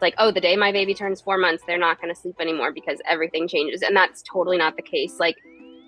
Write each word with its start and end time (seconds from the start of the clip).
like, 0.00 0.14
oh, 0.18 0.30
the 0.30 0.40
day 0.40 0.56
my 0.56 0.72
baby 0.72 0.94
turns 0.94 1.20
four 1.20 1.38
months, 1.38 1.62
they're 1.66 1.78
not 1.78 2.00
going 2.00 2.14
to 2.14 2.20
sleep 2.20 2.36
anymore 2.40 2.72
because 2.72 3.00
everything 3.08 3.48
changes. 3.48 3.82
And 3.82 3.96
that's 3.96 4.22
totally 4.22 4.58
not 4.58 4.76
the 4.76 4.82
case. 4.82 5.18
Like, 5.18 5.36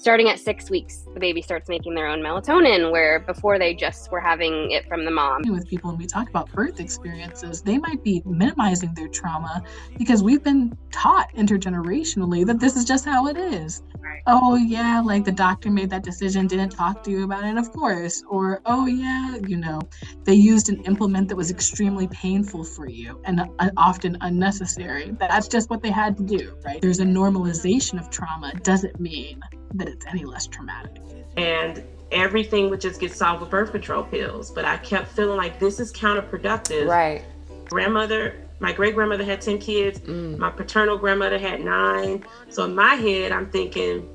starting 0.01 0.31
at 0.31 0.41
six 0.41 0.71
weeks, 0.71 1.07
the 1.13 1.21
baby 1.21 1.43
starts 1.43 1.69
making 1.69 1.95
their 1.95 2.07
own 2.07 2.21
melatonin, 2.21 2.91
where 2.91 3.21
before 3.21 3.59
they 3.59 3.75
just 3.75 4.11
were 4.11 4.21
having 4.21 4.71
it 4.71 4.89
from 4.89 5.05
the 5.05 5.11
mom. 5.11 5.43
With 5.47 5.69
people, 5.69 5.91
when 5.91 5.99
we 5.99 6.07
talk 6.07 6.29
about 6.31 6.51
birth 6.53 6.81
experiences, 6.81 7.61
they 7.61 7.77
might 7.77 8.03
be 8.03 8.23
minimizing 8.25 8.95
their 8.95 9.09
trauma 9.09 9.63
because 9.99 10.23
we've 10.23 10.43
been 10.43 10.77
taught 10.91 11.31
intergenerationally 11.35 12.47
that 12.47 12.59
this 12.59 12.77
is 12.77 12.87
just 12.87 13.05
how 13.05 13.27
it 13.27 13.37
is. 13.37 13.83
Right. 14.01 14.23
Oh, 14.27 14.57
yeah, 14.57 15.03
like 15.05 15.25
the 15.25 15.33
doctor 15.33 15.71
made 15.71 15.91
that 15.91 16.03
decision, 16.03 16.47
didn't 16.47 16.71
talk 16.71 17.03
to 17.03 17.11
you 17.11 17.25
about 17.25 17.45
it, 17.45 17.59
of 17.59 17.71
course. 17.71 18.23
Or, 18.31 18.63
oh, 18.65 18.87
yeah, 18.87 19.37
you 19.47 19.59
know, 19.59 19.81
they 20.25 20.35
used 20.35 20.71
an 20.71 20.83
implement 20.85 21.29
that 21.29 21.37
was 21.37 21.51
extremely 21.51 22.09
painful 22.09 22.65
for 22.65 22.89
you 22.89 23.21
and 23.25 23.41
uh, 23.59 23.71
often 23.77 24.17
unnecessary. 24.23 25.13
That's 25.19 25.47
just 25.47 25.69
what 25.69 25.83
they 25.83 25.91
had 25.91 26.17
to 26.17 26.23
do, 26.23 26.57
right? 26.65 26.81
There's 26.81 27.01
a 27.01 27.05
normalization 27.05 28.01
of 28.01 28.09
trauma, 28.09 28.55
doesn't 28.63 28.99
mean 28.99 29.41
that 29.75 29.90
it's 29.91 30.07
any 30.07 30.25
less 30.25 30.47
traumatic. 30.47 30.97
And 31.37 31.85
everything 32.13 32.71
would 32.71 32.81
just 32.81 33.01
get 33.01 33.13
solved 33.13 33.41
with 33.41 33.51
birth 33.51 33.73
control 33.73 34.03
pills. 34.03 34.51
But 34.51 34.65
I 34.65 34.77
kept 34.79 35.09
feeling 35.09 35.37
like 35.37 35.59
this 35.59 35.81
is 35.81 35.93
counterproductive. 35.93 36.87
Right. 36.87 37.25
Grandmother, 37.67 38.35
my 38.59 38.73
great 38.73 38.95
grandmother 38.95 39.25
had 39.25 39.41
10 39.41 39.59
kids. 39.59 40.01
Mm. 40.01 40.39
My 40.39 40.51
paternal 40.51 40.99
grandmother 40.99 41.39
had 41.39 41.65
nine. 41.65 42.25
So 42.49 42.65
in 42.65 42.75
my 42.75 42.95
head, 42.95 43.33
I'm 43.33 43.51
thinking, 43.51 44.09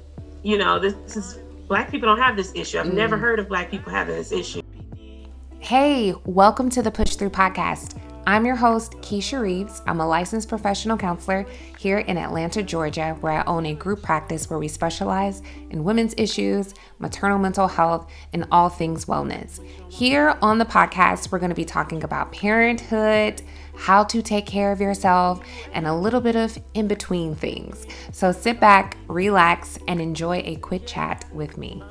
you 0.43 0.57
know, 0.57 0.79
this 0.79 1.15
is 1.15 1.39
black 1.67 1.89
people 1.89 2.07
don't 2.07 2.19
have 2.19 2.35
this 2.35 2.51
issue. 2.55 2.79
I've 2.79 2.87
mm. 2.87 2.93
never 2.93 3.17
heard 3.17 3.39
of 3.39 3.47
black 3.47 3.71
people 3.71 3.91
having 3.91 4.15
this 4.15 4.31
issue. 4.31 4.61
Hey, 5.59 6.13
welcome 6.25 6.69
to 6.71 6.83
the 6.83 6.91
Push 6.91 7.15
Through 7.15 7.31
Podcast. 7.31 7.99
I'm 8.27 8.43
your 8.43 8.55
host, 8.55 8.93
Keisha 9.01 9.39
Reaves. 9.39 9.83
I'm 9.85 9.99
a 9.99 10.07
licensed 10.07 10.49
professional 10.49 10.97
counselor 10.97 11.45
here 11.77 11.99
in 11.99 12.17
Atlanta, 12.17 12.63
Georgia, 12.63 13.15
where 13.21 13.33
I 13.33 13.43
own 13.43 13.67
a 13.67 13.75
group 13.75 14.01
practice 14.01 14.49
where 14.49 14.57
we 14.57 14.67
specialize 14.67 15.43
in 15.69 15.83
women's 15.83 16.15
issues, 16.17 16.73
maternal 16.97 17.37
mental 17.37 17.67
health, 17.67 18.09
and 18.33 18.47
all 18.51 18.69
things 18.69 19.05
wellness. 19.05 19.63
Here 19.91 20.39
on 20.41 20.57
the 20.57 20.65
podcast, 20.65 21.31
we're 21.31 21.37
going 21.37 21.49
to 21.49 21.55
be 21.55 21.65
talking 21.65 22.03
about 22.03 22.31
parenthood, 22.31 23.43
how 23.75 24.03
to 24.05 24.23
take 24.23 24.47
care 24.47 24.71
of 24.71 24.81
yourself, 24.81 25.45
and 25.71 25.85
a 25.85 25.93
little 25.93 26.21
bit 26.21 26.35
of 26.35 26.57
in 26.73 26.87
between 26.87 27.35
things. 27.35 27.85
So 28.11 28.31
sit 28.31 28.59
back, 28.59 28.97
relax, 29.07 29.77
and 29.87 30.01
enjoy 30.01 30.41
a 30.45 30.55
quick 30.55 30.87
chat 30.87 31.25
with 31.31 31.59
me. 31.59 31.83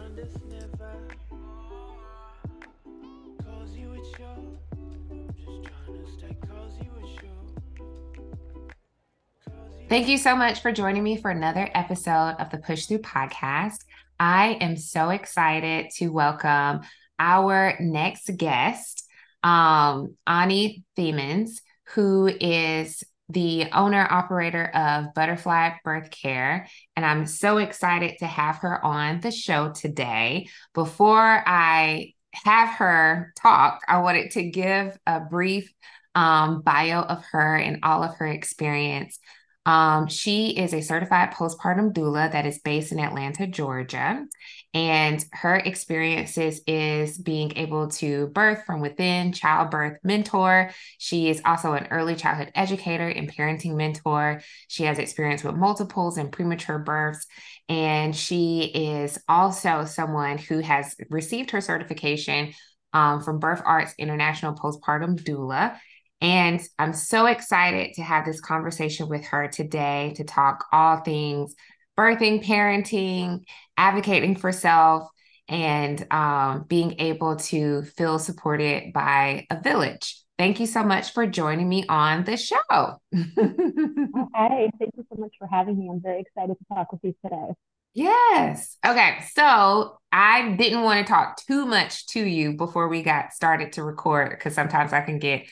Thank 9.95 10.09
you 10.09 10.19
so 10.19 10.35
much 10.35 10.61
for 10.61 10.73
joining 10.73 11.05
me 11.05 11.17
for 11.17 11.31
another 11.31 11.71
episode 11.73 12.35
of 12.41 12.51
the 12.51 12.59
Push 12.59 12.87
Through 12.87 12.99
podcast. 12.99 13.85
I 14.19 14.59
am 14.61 14.77
so 14.77 15.11
excited 15.11 15.93
to 15.99 16.09
welcome 16.09 16.81
our 17.21 17.77
next 17.79 18.29
guest, 18.37 19.09
um, 19.45 20.17
Oni 20.27 20.83
Thiemens, 20.99 21.61
who 21.95 22.27
is 22.27 23.05
the 23.29 23.71
owner 23.71 24.05
operator 24.11 24.65
of 24.65 25.15
Butterfly 25.15 25.77
Birth 25.85 26.11
Care. 26.11 26.67
And 26.97 27.07
I'm 27.07 27.25
so 27.25 27.59
excited 27.59 28.19
to 28.19 28.27
have 28.27 28.57
her 28.57 28.85
on 28.85 29.21
the 29.21 29.31
show 29.31 29.71
today. 29.71 30.49
Before 30.75 31.41
I 31.47 32.15
have 32.33 32.71
her 32.79 33.33
talk, 33.41 33.83
I 33.87 34.01
wanted 34.01 34.33
to 34.33 34.43
give 34.43 34.99
a 35.07 35.21
brief 35.21 35.73
um, 36.17 36.63
bio 36.63 37.03
of 37.03 37.25
her 37.31 37.55
and 37.55 37.79
all 37.85 38.03
of 38.03 38.17
her 38.17 38.27
experience. 38.27 39.21
Um, 39.67 40.09
she 40.09 40.51
is 40.51 40.75
a 40.75 40.83
certified 40.83 41.33
postpartum 41.33 41.95
doula 41.95 42.31
that 42.31 42.45
is 42.45 42.59
based 42.59 42.93
in 42.93 43.01
Atlanta, 43.01 43.47
Georgia. 43.47 44.27
And 44.75 45.25
her 45.33 45.57
experiences 45.57 46.61
is 46.67 47.17
being 47.17 47.57
able 47.57 47.89
to 47.93 48.27
birth 48.29 48.65
from 48.67 48.81
within, 48.81 49.33
childbirth 49.33 49.99
mentor. 50.03 50.71
She 50.99 51.31
is 51.31 51.41
also 51.45 51.73
an 51.73 51.87
early 51.91 52.15
childhood 52.15 52.53
educator 52.55 53.09
and 53.09 53.33
parenting 53.33 53.77
mentor. 53.77 54.43
She 54.69 54.83
has 54.85 54.99
experience 54.99 55.43
with 55.45 55.55
multiples 55.55 56.19
and 56.19 56.31
premature 56.31 56.79
births. 56.79 57.27
And 57.69 58.15
she 58.15 58.65
is 58.65 59.19
also 59.29 59.85
someone 59.87 60.37
who 60.37 60.59
has 60.59 60.95
received 61.09 61.53
her 61.53 61.61
certification 61.63 62.53
um, 62.93 63.23
from 63.23 63.39
Birth 63.39 63.63
Arts 63.65 63.95
International 63.99 64.55
Postpartum 64.55 65.23
Doula 65.23 65.79
and 66.25 66.59
I'm 66.79 66.95
so 66.95 67.27
excited 67.27 67.93
to 67.97 68.03
have 68.03 68.25
this 68.25 68.41
conversation 68.41 69.11
with 69.11 69.27
her 69.27 69.47
today 69.47 70.15
to 70.17 70.25
talk 70.25 70.65
all 70.73 70.97
things 71.01 71.55
birthing, 71.99 72.43
parenting, 72.43 73.45
advocating 73.77 74.35
for 74.35 74.51
self, 74.51 75.07
and 75.49 76.11
um, 76.11 76.65
being 76.67 76.99
able 76.99 77.37
to 77.37 77.83
feel 77.83 78.19
supported 78.19 78.93
by 78.95 79.47
a 79.51 79.61
village. 79.61 80.19
Thank 80.39 80.61
you 80.61 80.67
so 80.67 80.83
much 80.83 81.13
for 81.13 81.27
joining 81.27 81.69
me 81.69 81.85
on 81.91 82.25
the 82.25 82.39
show. 82.39 82.57
Hi, 82.73 83.01
thank 83.15 84.93
you 84.97 85.05
so 85.09 85.17
much 85.19 85.35
for 85.39 85.47
having 85.47 85.79
me. 85.79 85.91
I'm 85.93 86.01
very 86.01 86.23
excited 86.23 86.57
to 86.59 86.75
talk 86.75 86.91
with 86.91 87.03
you 87.05 87.15
today. 87.23 87.53
Yes. 87.93 88.79
Okay. 88.85 89.19
So 89.35 89.99
I 90.11 90.57
didn't 90.57 90.83
want 90.83 91.07
to 91.07 91.13
talk 91.13 91.37
too 91.47 91.67
much 91.67 92.07
to 92.09 92.21
you 92.21 92.57
before 92.57 92.89
we 92.89 93.03
got 93.03 93.35
started 93.35 93.75
to 93.75 93.85
record 93.85 94.31
because 94.31 94.55
sometimes 94.55 94.95
I 94.95 95.03
can 95.03 95.19
get 95.19 95.47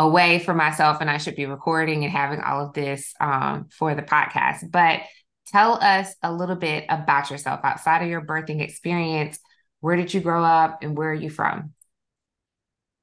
away 0.00 0.38
for 0.38 0.54
myself 0.54 0.98
and 1.02 1.10
I 1.10 1.18
should 1.18 1.36
be 1.36 1.44
recording 1.44 2.04
and 2.04 2.12
having 2.12 2.40
all 2.40 2.64
of 2.64 2.72
this 2.72 3.12
um, 3.20 3.68
for 3.70 3.94
the 3.94 4.02
podcast. 4.02 4.70
But 4.70 5.02
tell 5.46 5.74
us 5.74 6.14
a 6.22 6.32
little 6.32 6.56
bit 6.56 6.86
about 6.88 7.30
yourself 7.30 7.60
outside 7.64 8.02
of 8.02 8.08
your 8.08 8.22
birthing 8.22 8.62
experience. 8.62 9.38
Where 9.80 9.96
did 9.96 10.14
you 10.14 10.22
grow 10.22 10.42
up 10.42 10.82
and 10.82 10.96
where 10.96 11.10
are 11.10 11.14
you 11.14 11.28
from? 11.28 11.74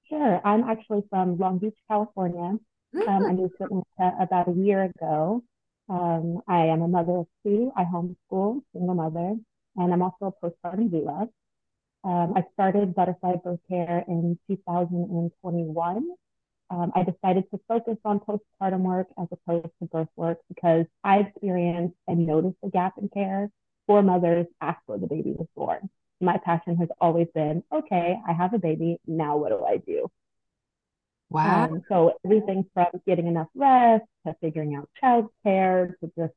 Sure. 0.09 0.41
I'm 0.43 0.63
actually 0.63 1.03
from 1.11 1.37
Long 1.37 1.59
Beach, 1.59 1.75
California. 1.87 2.57
Mm-hmm. 2.95 3.07
Um, 3.07 3.25
I 3.25 3.33
moved 3.33 3.53
to 3.59 3.65
Atlanta 3.65 4.23
about 4.23 4.47
a 4.47 4.53
year 4.53 4.83
ago. 4.83 5.43
Um, 5.89 6.41
I 6.47 6.65
am 6.65 6.81
a 6.81 6.87
mother 6.87 7.17
of 7.17 7.27
two. 7.45 7.71
I 7.77 7.83
homeschool, 7.83 8.61
single 8.73 8.95
mother, 8.95 9.35
and 9.75 9.93
I'm 9.93 10.01
also 10.01 10.33
a 10.33 10.45
postpartum 10.45 10.89
doula. 10.89 11.29
Um, 12.03 12.33
I 12.35 12.43
started 12.53 12.95
Butterfly 12.95 13.35
Birth 13.43 13.59
Care 13.69 14.03
in 14.07 14.39
2021 14.49 16.07
um, 16.69 16.91
I 16.95 17.03
decided 17.03 17.45
to 17.51 17.59
focus 17.67 17.97
on 18.03 18.19
postpartum 18.19 18.81
work 18.81 19.07
as 19.19 19.27
opposed 19.31 19.69
to 19.79 19.85
birth 19.85 20.09
work 20.15 20.39
because 20.49 20.85
I 21.03 21.19
experienced 21.19 21.95
and 22.07 22.27
noticed 22.27 22.57
a 22.63 22.69
gap 22.69 22.93
in 22.97 23.09
care 23.09 23.49
for 23.85 24.01
mothers 24.03 24.47
after 24.59 24.97
the 24.97 25.07
baby 25.07 25.31
was 25.31 25.47
born. 25.55 25.89
My 26.19 26.37
passion 26.37 26.75
has 26.77 26.89
always 26.99 27.27
been 27.33 27.63
okay, 27.71 28.17
I 28.27 28.33
have 28.33 28.53
a 28.53 28.59
baby. 28.59 28.99
Now 29.07 29.37
what 29.37 29.49
do 29.49 29.63
I 29.63 29.77
do? 29.77 30.09
Wow. 31.29 31.65
Um, 31.65 31.83
so 31.89 32.13
everything 32.25 32.65
from 32.73 32.87
getting 33.05 33.27
enough 33.27 33.49
rest 33.55 34.05
to 34.25 34.35
figuring 34.41 34.75
out 34.75 34.89
childcare 35.01 35.93
to 35.99 36.11
just 36.17 36.33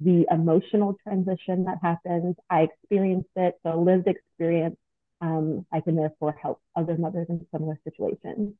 the 0.00 0.26
emotional 0.30 0.96
transition 1.02 1.64
that 1.64 1.78
happens. 1.82 2.36
I 2.48 2.62
experienced 2.62 3.28
it, 3.36 3.54
so 3.62 3.80
lived 3.80 4.08
experience. 4.08 4.76
Um, 5.20 5.66
I 5.70 5.80
can 5.80 5.96
therefore 5.96 6.34
help 6.40 6.60
other 6.74 6.96
mothers 6.96 7.26
in 7.28 7.46
similar 7.52 7.78
situations. 7.84 8.54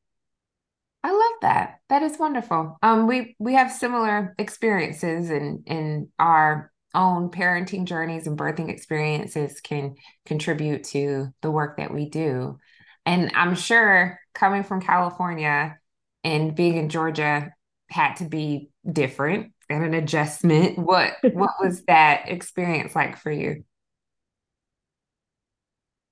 That. 1.42 1.80
That 1.88 2.02
is 2.02 2.18
wonderful. 2.18 2.76
Um, 2.82 3.06
we 3.06 3.36
we 3.38 3.54
have 3.54 3.72
similar 3.72 4.34
experiences 4.38 5.30
in 5.30 5.62
in 5.66 6.08
our 6.18 6.70
own 6.94 7.30
parenting 7.30 7.84
journeys 7.84 8.26
and 8.26 8.38
birthing 8.38 8.68
experiences 8.68 9.60
can 9.60 9.94
contribute 10.26 10.84
to 10.84 11.28
the 11.40 11.50
work 11.50 11.76
that 11.76 11.94
we 11.94 12.08
do. 12.08 12.58
And 13.06 13.30
I'm 13.34 13.54
sure 13.54 14.19
coming 14.34 14.64
from 14.64 14.81
California 14.81 15.78
and 16.25 16.54
being 16.54 16.76
in 16.76 16.88
Georgia 16.88 17.52
had 17.88 18.14
to 18.16 18.25
be 18.25 18.70
different 18.90 19.52
and 19.69 19.84
an 19.84 19.94
adjustment. 19.94 20.78
What 20.90 21.14
what 21.22 21.50
was 21.60 21.82
that 21.84 22.28
experience 22.28 22.94
like 22.94 23.16
for 23.16 23.31
you? 23.31 23.64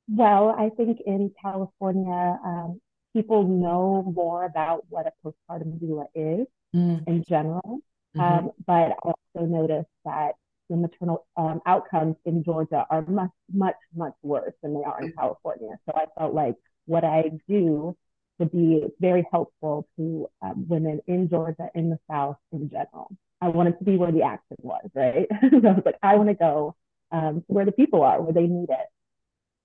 Well, 0.08 0.54
I 0.56 0.70
think 0.70 1.00
in 1.04 1.32
California, 1.42 2.38
um, 2.44 2.80
people 3.18 3.42
know 3.42 4.12
more 4.14 4.44
about 4.44 4.84
what 4.90 5.06
a 5.06 5.12
postpartum 5.24 5.76
doula 5.80 6.04
is 6.14 6.46
mm. 6.74 7.02
in 7.08 7.24
general. 7.28 7.80
Mm-hmm. 8.16 8.20
Um, 8.20 8.50
but 8.64 8.92
I 8.92 8.94
also 9.02 9.46
noticed 9.46 9.90
that 10.04 10.32
the 10.70 10.76
maternal 10.76 11.26
um, 11.36 11.60
outcomes 11.66 12.14
in 12.24 12.44
Georgia 12.44 12.86
are 12.88 13.02
much, 13.02 13.30
much, 13.52 13.74
much 13.92 14.14
worse 14.22 14.52
than 14.62 14.74
they 14.74 14.84
are 14.84 15.02
in 15.02 15.12
California. 15.12 15.70
So 15.86 15.96
I 15.96 16.04
felt 16.16 16.32
like 16.32 16.54
what 16.86 17.02
I 17.04 17.32
do 17.48 17.96
would 18.38 18.52
be 18.52 18.84
very 19.00 19.26
helpful 19.32 19.88
to 19.96 20.28
um, 20.40 20.66
women 20.68 21.00
in 21.08 21.28
Georgia, 21.28 21.70
in 21.74 21.90
the 21.90 21.98
South 22.08 22.36
in 22.52 22.70
general. 22.70 23.08
I 23.40 23.48
wanted 23.48 23.78
to 23.78 23.84
be 23.84 23.96
where 23.96 24.12
the 24.12 24.22
action 24.22 24.58
was, 24.60 24.88
right? 24.94 25.26
so 25.40 25.56
I 25.56 25.72
was 25.72 25.82
like, 25.84 25.98
I 26.04 26.14
want 26.14 26.28
to 26.28 26.34
go 26.34 26.76
um, 27.10 27.42
where 27.48 27.64
the 27.64 27.72
people 27.72 28.02
are, 28.02 28.22
where 28.22 28.32
they 28.32 28.46
need 28.46 28.70
it. 28.70 28.86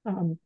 Um, 0.07 0.39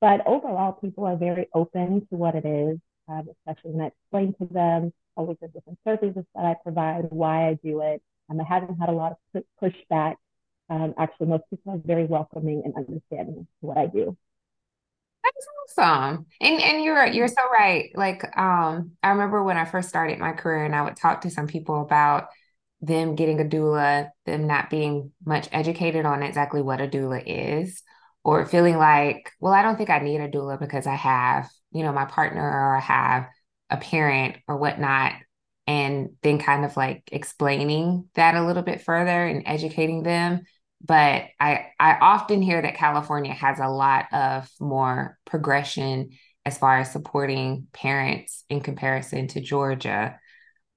but 0.00 0.26
overall, 0.26 0.72
people 0.72 1.04
are 1.06 1.16
very 1.16 1.48
open 1.54 2.06
to 2.08 2.16
what 2.16 2.34
it 2.34 2.44
is, 2.44 2.78
um, 3.08 3.28
especially 3.30 3.72
when 3.72 3.84
I 3.84 3.88
explain 3.88 4.34
to 4.40 4.52
them, 4.52 4.92
always 5.16 5.36
the 5.40 5.48
different 5.48 5.78
services 5.86 6.24
that 6.34 6.44
I 6.44 6.54
provide, 6.62 7.06
why 7.10 7.48
I 7.48 7.54
do 7.62 7.82
it. 7.82 8.02
Um, 8.30 8.40
I 8.40 8.44
haven't 8.44 8.78
had 8.78 8.88
a 8.88 8.92
lot 8.92 9.16
of 9.34 9.42
pushback. 9.62 10.16
Um, 10.70 10.94
actually, 10.98 11.26
most 11.26 11.44
people 11.50 11.74
are 11.74 11.82
very 11.84 12.06
welcoming 12.06 12.62
and 12.64 12.74
understanding 12.76 13.46
what 13.60 13.76
I 13.76 13.86
do. 13.86 14.16
That's 15.22 15.78
awesome. 15.78 16.26
And 16.40 16.60
and 16.62 16.84
you're 16.84 17.06
you're 17.06 17.28
so 17.28 17.42
right. 17.50 17.90
Like 17.94 18.24
um 18.36 18.92
I 19.02 19.10
remember 19.10 19.42
when 19.44 19.56
I 19.56 19.64
first 19.64 19.88
started 19.88 20.18
my 20.18 20.32
career 20.32 20.64
and 20.64 20.74
I 20.74 20.82
would 20.82 20.96
talk 20.96 21.22
to 21.22 21.30
some 21.30 21.46
people 21.46 21.82
about 21.82 22.28
them 22.80 23.14
getting 23.14 23.40
a 23.40 23.44
doula, 23.44 24.10
them 24.24 24.46
not 24.46 24.70
being 24.70 25.12
much 25.24 25.48
educated 25.52 26.06
on 26.06 26.22
exactly 26.22 26.62
what 26.62 26.80
a 26.80 26.88
doula 26.88 27.22
is, 27.26 27.82
or 28.24 28.46
feeling 28.46 28.76
like, 28.76 29.32
well, 29.40 29.52
I 29.52 29.62
don't 29.62 29.76
think 29.76 29.90
I 29.90 29.98
need 29.98 30.20
a 30.20 30.28
doula 30.28 30.58
because 30.58 30.86
I 30.86 30.94
have, 30.94 31.48
you 31.72 31.82
know, 31.82 31.92
my 31.92 32.04
partner 32.04 32.42
or 32.42 32.76
I 32.76 32.80
have 32.80 33.26
a 33.70 33.76
parent 33.76 34.36
or 34.46 34.56
whatnot. 34.56 35.14
And 35.66 36.16
then 36.22 36.38
kind 36.38 36.64
of 36.64 36.76
like 36.76 37.08
explaining 37.12 38.08
that 38.14 38.34
a 38.34 38.44
little 38.44 38.62
bit 38.64 38.82
further 38.82 39.26
and 39.26 39.44
educating 39.46 40.02
them 40.02 40.42
but 40.82 41.26
I 41.38 41.66
I 41.78 41.98
often 42.00 42.42
hear 42.42 42.60
that 42.62 42.76
California 42.76 43.32
has 43.32 43.58
a 43.58 43.68
lot 43.68 44.06
of 44.12 44.48
more 44.60 45.18
progression 45.24 46.10
as 46.44 46.56
far 46.56 46.78
as 46.78 46.92
supporting 46.92 47.66
parents 47.72 48.44
in 48.48 48.60
comparison 48.60 49.28
to 49.28 49.40
Georgia. 49.40 50.18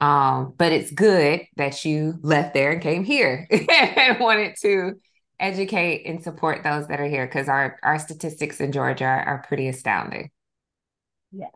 Um, 0.02 0.54
but 0.58 0.74
it's 0.74 0.92
good 0.92 1.44
that 1.56 1.86
you 1.86 2.16
left 2.22 2.54
there 2.54 2.72
and 2.72 2.82
came 2.82 3.06
here 3.06 3.48
and 3.70 4.20
wanted 4.20 4.56
to 4.62 4.94
educate 5.40 6.06
and 6.06 6.24
support 6.24 6.64
those 6.64 6.88
that 6.88 7.00
are 7.00 7.08
here 7.08 7.26
because 7.26 7.50
our 7.50 7.80
our 7.84 8.00
statistics 8.00 8.60
in 8.60 8.72
Georgia 8.72 9.06
are, 9.06 9.24
are, 9.24 9.46
pretty 9.48 9.68
astounding. 9.68 10.30
Yeah, 11.32 11.48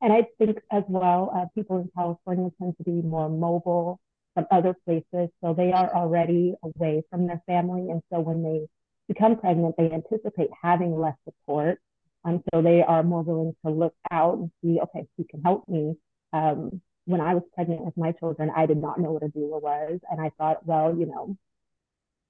and 0.00 0.12
I 0.12 0.26
think 0.38 0.58
as 0.70 0.84
well, 0.88 1.30
uh, 1.34 1.46
people 1.54 1.78
in 1.78 1.90
California 1.96 2.50
tend 2.60 2.76
to 2.78 2.84
be 2.84 3.02
more 3.02 3.28
mobile 3.28 4.00
from 4.36 4.46
other 4.50 4.74
places. 4.84 5.30
So 5.42 5.54
they 5.54 5.72
are 5.72 5.92
already 5.94 6.54
away 6.62 7.02
from 7.10 7.26
their 7.26 7.42
family. 7.46 7.90
And 7.90 8.02
so 8.12 8.20
when 8.20 8.42
they 8.42 8.66
become 9.08 9.38
pregnant, 9.38 9.76
they 9.78 9.90
anticipate 9.90 10.50
having 10.62 10.98
less 10.98 11.16
support. 11.24 11.80
And 12.24 12.42
so 12.52 12.60
they 12.60 12.82
are 12.82 13.02
more 13.02 13.22
willing 13.22 13.54
to 13.64 13.72
look 13.72 13.94
out 14.10 14.38
and 14.38 14.50
see, 14.62 14.78
okay, 14.80 15.06
who 15.16 15.24
can 15.24 15.42
help 15.42 15.66
me? 15.68 15.94
Um, 16.32 16.82
when 17.06 17.20
I 17.20 17.34
was 17.34 17.44
pregnant 17.54 17.84
with 17.84 17.96
my 17.96 18.12
children, 18.12 18.50
I 18.54 18.66
did 18.66 18.78
not 18.78 19.00
know 19.00 19.12
what 19.12 19.22
a 19.22 19.28
doula 19.28 19.62
was. 19.62 20.00
And 20.10 20.20
I 20.20 20.30
thought, 20.36 20.66
well, 20.66 20.94
you 20.94 21.06
know, 21.06 21.36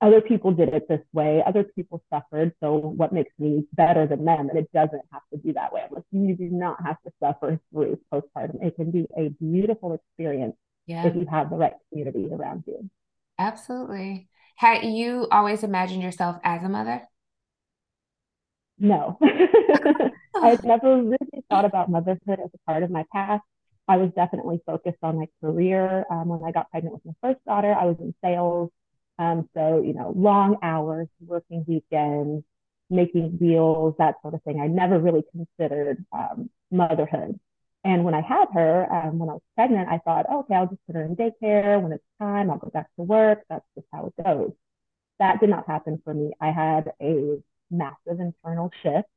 other 0.00 0.20
people 0.20 0.52
did 0.52 0.68
it 0.68 0.88
this 0.88 1.00
way. 1.12 1.42
Other 1.46 1.64
people 1.64 2.02
suffered. 2.12 2.52
So 2.60 2.76
what 2.76 3.12
makes 3.12 3.32
me 3.38 3.64
better 3.72 4.06
than 4.06 4.24
them? 4.24 4.50
And 4.50 4.58
it 4.58 4.70
doesn't 4.72 5.02
have 5.10 5.22
to 5.32 5.38
be 5.38 5.52
that 5.52 5.72
way. 5.72 5.82
Like 5.90 6.04
you 6.10 6.34
do 6.36 6.50
not 6.50 6.82
have 6.84 6.96
to 7.06 7.12
suffer 7.22 7.58
through 7.72 7.98
postpartum. 8.12 8.62
It 8.62 8.76
can 8.76 8.90
be 8.90 9.06
a 9.16 9.30
beautiful 9.40 9.94
experience 9.94 10.56
yeah. 10.86 11.06
if 11.06 11.14
you 11.14 11.26
have 11.30 11.50
the 11.50 11.56
right 11.56 11.72
community 11.88 12.28
around 12.30 12.64
you. 12.66 12.90
Absolutely. 13.38 14.28
Had 14.56 14.84
you 14.84 15.28
always 15.30 15.62
imagined 15.62 16.02
yourself 16.02 16.36
as 16.44 16.62
a 16.62 16.68
mother? 16.68 17.02
No. 18.78 19.18
I've 20.34 20.64
never 20.64 21.02
really 21.02 21.44
thought 21.48 21.64
about 21.64 21.90
motherhood 21.90 22.38
as 22.44 22.50
a 22.54 22.70
part 22.70 22.82
of 22.82 22.90
my 22.90 23.04
past. 23.12 23.42
I 23.88 23.96
was 23.96 24.10
definitely 24.14 24.60
focused 24.66 24.98
on 25.02 25.18
my 25.18 25.26
career. 25.40 26.04
Um, 26.10 26.28
when 26.28 26.40
I 26.46 26.52
got 26.52 26.70
pregnant 26.70 26.94
with 26.94 27.04
my 27.06 27.12
first 27.22 27.44
daughter, 27.46 27.74
I 27.74 27.86
was 27.86 27.96
in 28.00 28.14
sales. 28.22 28.70
Um, 29.18 29.48
so, 29.54 29.82
you 29.82 29.94
know, 29.94 30.12
long 30.14 30.58
hours, 30.62 31.08
working 31.24 31.64
weekends, 31.66 32.44
making 32.90 33.38
deals, 33.38 33.94
that 33.98 34.16
sort 34.22 34.34
of 34.34 34.42
thing. 34.42 34.60
I 34.60 34.66
never 34.66 34.98
really 34.98 35.24
considered 35.32 36.04
um, 36.12 36.50
motherhood. 36.70 37.38
And 37.84 38.04
when 38.04 38.14
I 38.14 38.20
had 38.20 38.46
her, 38.52 38.92
um, 38.92 39.18
when 39.18 39.28
I 39.30 39.34
was 39.34 39.42
pregnant, 39.54 39.88
I 39.88 39.98
thought, 39.98 40.26
oh, 40.28 40.40
okay, 40.40 40.54
I'll 40.54 40.66
just 40.66 40.84
put 40.86 40.96
her 40.96 41.04
in 41.04 41.16
daycare. 41.16 41.80
When 41.80 41.92
it's 41.92 42.04
time, 42.20 42.50
I'll 42.50 42.58
go 42.58 42.68
back 42.68 42.88
to 42.96 43.02
work. 43.02 43.44
That's 43.48 43.64
just 43.74 43.86
how 43.92 44.06
it 44.06 44.24
goes. 44.24 44.52
That 45.18 45.40
did 45.40 45.50
not 45.50 45.66
happen 45.66 46.00
for 46.04 46.12
me. 46.12 46.32
I 46.40 46.50
had 46.50 46.92
a 47.00 47.42
massive 47.70 48.20
internal 48.20 48.70
shift 48.82 49.08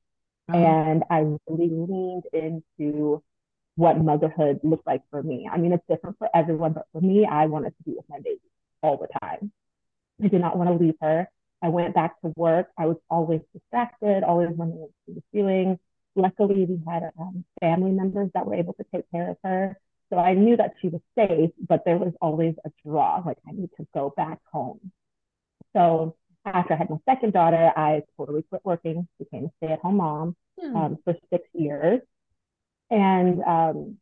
mm-hmm. 0.49 0.55
and 0.55 1.03
I 1.09 1.19
really 1.47 1.69
leaned 1.69 2.23
into 2.33 3.23
what 3.75 3.97
motherhood 3.97 4.59
looked 4.63 4.85
like 4.85 5.01
for 5.09 5.23
me. 5.23 5.49
I 5.51 5.57
mean, 5.57 5.73
it's 5.73 5.83
different 5.89 6.17
for 6.17 6.29
everyone, 6.33 6.73
but 6.73 6.85
for 6.91 7.01
me, 7.01 7.25
I 7.25 7.45
wanted 7.45 7.71
to 7.77 7.83
be 7.85 7.93
with 7.95 8.05
my 8.09 8.19
baby 8.19 8.41
all 8.81 8.97
the 8.97 9.07
time. 9.19 9.51
I 10.23 10.27
did 10.27 10.41
not 10.41 10.57
want 10.57 10.69
to 10.69 10.83
leave 10.83 10.95
her. 11.01 11.29
I 11.61 11.69
went 11.69 11.93
back 11.93 12.19
to 12.21 12.33
work. 12.35 12.67
I 12.77 12.85
was 12.85 12.97
always 13.09 13.41
distracted, 13.53 14.23
always 14.23 14.49
running 14.57 14.87
into 15.07 15.19
the 15.19 15.23
ceiling 15.33 15.79
luckily 16.19 16.65
we 16.65 16.79
had 16.87 17.03
um, 17.19 17.43
family 17.59 17.91
members 17.91 18.29
that 18.33 18.45
were 18.45 18.55
able 18.55 18.73
to 18.73 18.85
take 18.93 19.09
care 19.11 19.31
of 19.31 19.37
her. 19.43 19.77
So 20.11 20.17
I 20.17 20.33
knew 20.33 20.57
that 20.57 20.73
she 20.81 20.89
was 20.89 21.01
safe, 21.15 21.51
but 21.67 21.83
there 21.85 21.97
was 21.97 22.13
always 22.21 22.55
a 22.65 22.71
draw, 22.85 23.21
like 23.25 23.37
I 23.47 23.51
need 23.51 23.69
to 23.77 23.87
go 23.93 24.13
back 24.15 24.39
home. 24.51 24.91
So 25.75 26.15
after 26.45 26.73
I 26.73 26.77
had 26.77 26.89
my 26.89 26.97
second 27.07 27.33
daughter, 27.33 27.71
I 27.75 28.01
totally 28.17 28.43
quit 28.43 28.61
working, 28.63 29.07
became 29.19 29.45
a 29.45 29.51
stay-at-home 29.57 29.97
mom 29.97 30.35
hmm. 30.59 30.75
um, 30.75 30.97
for 31.03 31.15
six 31.31 31.47
years. 31.53 32.01
And 32.89 33.43
um, 33.43 33.97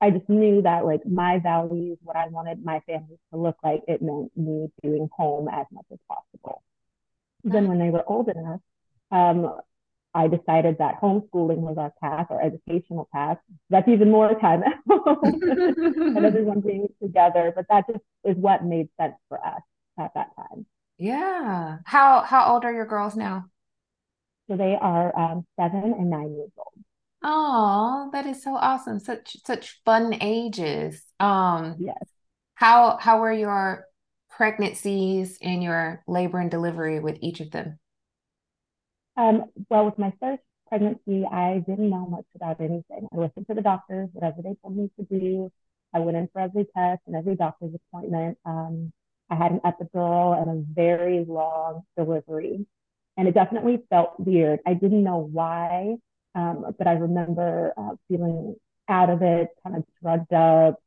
I 0.00 0.10
just 0.10 0.28
knew 0.28 0.62
that 0.62 0.84
like 0.86 1.04
my 1.06 1.38
values, 1.38 1.98
what 2.02 2.16
I 2.16 2.28
wanted 2.28 2.64
my 2.64 2.80
family 2.80 3.18
to 3.32 3.38
look 3.38 3.56
like, 3.62 3.82
it 3.86 4.00
meant 4.00 4.32
me 4.36 4.68
doing 4.82 5.08
home 5.16 5.48
as 5.48 5.66
much 5.70 5.84
as 5.92 5.98
possible. 6.08 6.62
Then 7.44 7.68
when 7.68 7.78
they 7.78 7.90
were 7.90 8.04
old 8.06 8.28
enough, 8.28 8.60
um, 9.10 9.60
I 10.12 10.26
decided 10.26 10.78
that 10.78 11.00
homeschooling 11.00 11.58
was 11.58 11.76
our 11.78 11.92
path, 12.00 12.26
our 12.30 12.42
educational 12.42 13.08
path. 13.12 13.38
That's 13.70 13.88
even 13.88 14.10
more 14.10 14.34
time 14.40 14.62
at 14.64 14.74
home 14.88 15.18
and 15.22 16.24
everyone 16.24 16.60
being 16.66 16.88
together. 17.00 17.52
But 17.54 17.66
that 17.68 17.86
just 17.86 18.04
is 18.24 18.36
what 18.36 18.64
made 18.64 18.88
sense 19.00 19.14
for 19.28 19.44
us 19.44 19.62
at 19.98 20.12
that 20.14 20.30
time. 20.36 20.66
Yeah. 20.98 21.78
How 21.84 22.22
how 22.22 22.52
old 22.52 22.64
are 22.64 22.72
your 22.72 22.86
girls 22.86 23.16
now? 23.16 23.46
So 24.48 24.56
they 24.56 24.76
are 24.80 25.16
um, 25.16 25.46
seven 25.58 25.94
and 25.96 26.10
nine 26.10 26.34
years 26.34 26.50
old. 26.56 26.84
Oh, 27.22 28.08
that 28.12 28.26
is 28.26 28.42
so 28.42 28.54
awesome. 28.56 28.98
Such 28.98 29.36
such 29.44 29.80
fun 29.84 30.14
ages. 30.20 31.02
Um 31.18 31.76
yes. 31.78 32.08
How 32.54 32.98
how 32.98 33.20
were 33.20 33.32
your 33.32 33.86
pregnancies 34.30 35.38
and 35.42 35.62
your 35.62 36.02
labor 36.06 36.38
and 36.38 36.50
delivery 36.50 37.00
with 37.00 37.18
each 37.20 37.40
of 37.40 37.50
them? 37.50 37.78
Um, 39.16 39.44
well, 39.68 39.84
with 39.86 39.98
my 39.98 40.12
first 40.20 40.42
pregnancy, 40.68 41.26
I 41.26 41.58
didn't 41.66 41.90
know 41.90 42.06
much 42.06 42.26
about 42.34 42.60
anything. 42.60 43.08
I 43.12 43.16
listened 43.16 43.46
to 43.48 43.54
the 43.54 43.62
doctors, 43.62 44.08
whatever 44.12 44.42
they 44.42 44.54
told 44.62 44.76
me 44.76 44.90
to 44.98 45.04
do. 45.04 45.50
I 45.92 45.98
went 46.00 46.16
in 46.16 46.28
for 46.32 46.40
every 46.40 46.64
test 46.76 47.02
and 47.06 47.16
every 47.16 47.34
doctor's 47.34 47.74
appointment. 47.74 48.38
Um, 48.44 48.92
I 49.28 49.34
had 49.34 49.52
an 49.52 49.60
epidural 49.60 50.40
and 50.40 50.50
a 50.50 50.64
very 50.74 51.24
long 51.24 51.82
delivery. 51.96 52.66
And 53.16 53.28
it 53.28 53.34
definitely 53.34 53.80
felt 53.90 54.18
weird. 54.18 54.60
I 54.66 54.74
didn't 54.74 55.02
know 55.04 55.18
why, 55.18 55.96
um, 56.34 56.74
but 56.76 56.86
I 56.86 56.92
remember 56.92 57.72
uh, 57.76 57.96
feeling 58.08 58.56
out 58.88 59.10
of 59.10 59.22
it, 59.22 59.48
kind 59.62 59.76
of 59.76 59.84
drugged 60.02 60.32
up. 60.32 60.80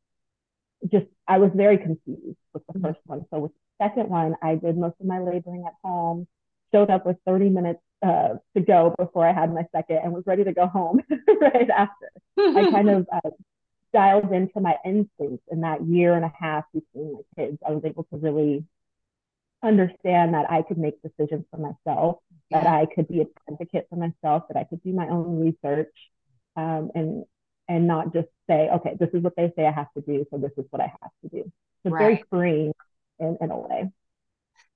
Just, 0.92 1.06
I 1.28 1.38
was 1.38 1.52
very 1.56 1.78
confused 1.78 2.38
with 2.54 2.66
the 2.68 2.74
mm-hmm. 2.74 2.86
first 2.86 3.00
one. 3.06 3.26
So 3.32 3.40
with 3.40 3.52
the 3.52 3.86
second 3.86 4.10
one, 4.10 4.36
I 4.42 4.56
did 4.56 4.78
most 4.78 4.96
of 5.00 5.06
my 5.06 5.20
laboring 5.20 5.64
at 5.66 5.74
home, 5.84 6.28
showed 6.74 6.90
up 6.90 7.06
with 7.06 7.18
30 7.26 7.50
minutes 7.50 7.80
uh, 8.06 8.36
to 8.56 8.62
go 8.62 8.94
before 8.98 9.28
I 9.28 9.34
had 9.34 9.54
my 9.54 9.66
second 9.74 10.00
and 10.04 10.12
was 10.12 10.24
ready 10.26 10.44
to 10.44 10.54
go 10.54 10.68
home 10.68 11.00
right 11.42 11.70
after. 11.70 12.10
I 12.38 12.70
kind 12.70 12.90
of 12.90 13.08
uh, 13.12 13.30
dialed 13.94 14.32
into 14.34 14.60
my 14.60 14.76
instincts 14.84 15.44
in 15.50 15.62
that 15.62 15.86
year 15.86 16.14
and 16.14 16.26
a 16.26 16.34
half 16.38 16.66
between 16.74 17.14
my 17.14 17.22
kids. 17.44 17.58
I 17.66 17.72
was 17.72 17.86
able 17.86 18.04
to 18.06 18.18
really 18.18 18.66
understand 19.64 20.34
that 20.34 20.52
I 20.52 20.62
could 20.62 20.78
make 20.78 21.02
decisions 21.02 21.46
for 21.50 21.58
myself, 21.58 22.18
yeah. 22.50 22.64
that 22.64 22.68
I 22.68 22.86
could 22.86 23.08
be 23.08 23.22
an 23.22 23.30
advocate 23.50 23.88
for 23.90 23.96
myself, 23.96 24.44
that 24.50 24.58
I 24.58 24.66
could 24.66 24.84
do 24.84 24.94
my 24.94 25.08
own 25.08 25.40
research, 25.40 25.94
um, 26.56 26.92
and 26.96 27.24
and 27.68 27.88
not 27.88 28.14
just 28.14 28.28
say, 28.50 28.70
okay, 28.70 28.96
this 29.00 29.10
is 29.14 29.24
what 29.24 29.36
they 29.38 29.52
say 29.56 29.66
I 29.66 29.72
have 29.72 29.92
to 29.94 30.02
do, 30.02 30.26
so 30.30 30.38
this 30.38 30.52
is 30.58 30.66
what 30.70 30.82
I 30.82 30.88
have 31.02 31.12
to 31.24 31.30
do. 31.30 31.52
So 31.84 31.92
right. 31.92 32.00
very 32.00 32.24
freeing 32.30 32.74
in, 33.20 33.38
in 33.40 33.52
a 33.52 33.58
way. 33.58 33.90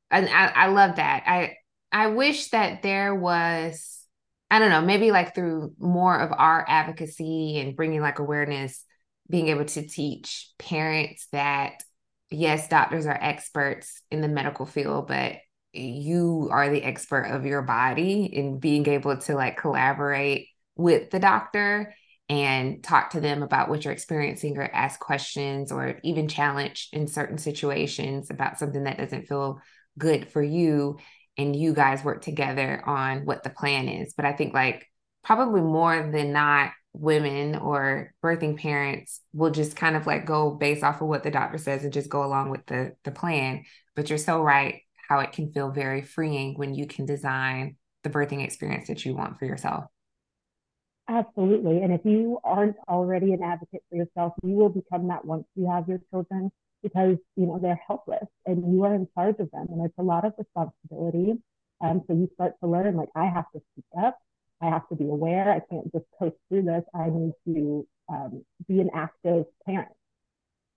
And 0.10 0.30
I, 0.30 0.48
I 0.48 0.68
love 0.68 0.96
that. 0.96 1.24
I 1.28 1.58
I 1.92 2.08
wish 2.08 2.50
that 2.50 2.82
there 2.82 3.14
was, 3.16 4.06
I 4.50 4.60
don't 4.60 4.70
know, 4.70 4.82
maybe 4.82 5.12
like 5.12 5.36
through 5.36 5.74
more 5.78 6.18
of 6.18 6.32
our 6.32 6.66
advocacy 6.68 7.60
and 7.60 7.76
bringing 7.76 8.02
like 8.02 8.20
awareness, 8.20 8.84
being 9.30 9.50
able 9.50 9.66
to 9.66 9.88
teach 9.88 10.52
parents 10.58 11.28
that 11.32 11.84
yes, 12.30 12.68
doctors 12.68 13.06
are 13.06 13.18
experts 13.20 14.02
in 14.12 14.22
the 14.22 14.28
medical 14.28 14.66
field, 14.66 15.08
but 15.08 15.38
you 15.74 16.50
are 16.52 16.70
the 16.70 16.84
expert 16.84 17.24
of 17.24 17.46
your 17.46 17.62
body 17.62 18.26
in 18.26 18.60
being 18.60 18.88
able 18.88 19.18
to 19.18 19.36
like 19.36 19.58
collaborate 19.58 20.48
with 20.76 21.10
the 21.12 21.20
doctor 21.20 21.94
and 22.30 22.84
talk 22.84 23.12
to 23.12 23.22
them 23.22 23.42
about 23.42 23.70
what 23.70 23.84
you're 23.84 23.94
experiencing 23.94 24.58
or 24.58 24.64
ask 24.64 25.00
questions 25.00 25.72
or 25.72 26.00
even 26.04 26.28
challenge 26.28 26.90
in 26.92 27.08
certain 27.08 27.38
situations 27.38 28.30
about 28.30 28.60
something 28.60 28.84
that 28.84 28.98
doesn't 28.98 29.28
feel 29.28 29.62
good 29.98 30.30
for 30.30 30.44
you 30.44 30.98
and 31.38 31.56
you 31.56 31.74
guys 31.74 32.04
work 32.04 32.22
together 32.22 32.82
on 32.86 33.26
what 33.26 33.44
the 33.44 33.50
plan 33.50 33.88
is. 33.88 34.14
But 34.14 34.26
I 34.26 34.34
think 34.34 34.54
like 34.54 34.88
probably 35.24 35.62
more 35.62 36.10
than 36.12 36.34
not, 36.34 36.72
women 37.00 37.56
or 37.56 38.14
birthing 38.24 38.58
parents 38.58 39.22
will 39.34 39.52
just 39.52 39.76
kind 39.76 39.96
of 39.96 40.08
like 40.08 40.26
go 40.26 40.52
based 40.52 40.84
off 40.84 41.02
of 41.02 41.08
what 41.08 41.24
the 41.24 41.32
doctor 41.32 41.58
says 41.58 41.84
and 41.84 41.94
just 41.94 42.10
go 42.10 42.24
along 42.24 42.50
with 42.50 42.66
the 42.66 42.96
the 43.04 43.12
plan. 43.12 43.64
But 43.96 44.10
you're 44.10 44.18
so 44.18 44.42
right 44.42 44.82
how 45.10 45.20
it 45.20 45.32
can 45.32 45.52
feel 45.52 45.72
very 45.72 46.02
freeing 46.02 46.56
when 46.58 46.74
you 46.74 46.88
can 46.88 47.06
design 47.06 47.78
the 48.04 48.10
birthing 48.10 48.44
experience 48.44 48.88
that 48.88 49.06
you 49.06 49.16
want 49.16 49.40
for 49.40 49.46
yourself. 49.46 49.86
Absolutely. 51.10 51.82
And 51.82 51.94
if 51.94 52.02
you 52.04 52.40
aren't 52.44 52.76
already 52.90 53.34
an 53.34 53.42
advocate 53.42 53.84
for 53.90 53.96
yourself 53.96 54.34
you 54.44 54.56
will 54.56 54.70
become 54.70 55.08
that 55.08 55.24
once 55.26 55.46
you 55.56 55.70
have 55.70 55.88
your 55.88 56.02
children 56.12 56.52
because 56.84 57.18
you 57.36 57.46
know 57.46 57.60
they're 57.62 57.80
helpless 57.88 58.28
and 58.46 58.74
you 58.74 58.84
are 58.84 58.94
in 58.94 59.08
charge 59.16 59.36
of 59.40 59.50
them 59.52 59.68
and 59.70 59.86
it's 59.86 59.98
a 59.98 60.04
lot 60.04 60.26
of 60.26 60.34
responsibility. 60.38 61.36
Um, 61.82 62.02
so 62.08 62.14
you 62.14 62.30
start 62.34 62.54
to 62.62 62.68
learn 62.68 62.96
like 62.96 63.10
i 63.16 63.26
have 63.26 63.46
to 63.54 63.62
speak 63.72 63.86
up 64.04 64.18
I 64.62 64.70
have 64.70 64.88
to 64.90 64.96
be 64.96 65.06
aware. 65.06 65.52
I 65.52 65.60
can't 65.60 65.92
just 65.92 66.06
coast 66.18 66.36
through 66.50 66.64
this. 66.64 66.84
I 66.94 67.10
need 67.10 67.34
to 67.46 67.88
um, 68.10 68.44
be 68.68 68.80
an 68.80 68.90
active 68.94 69.46
parent. 69.66 69.92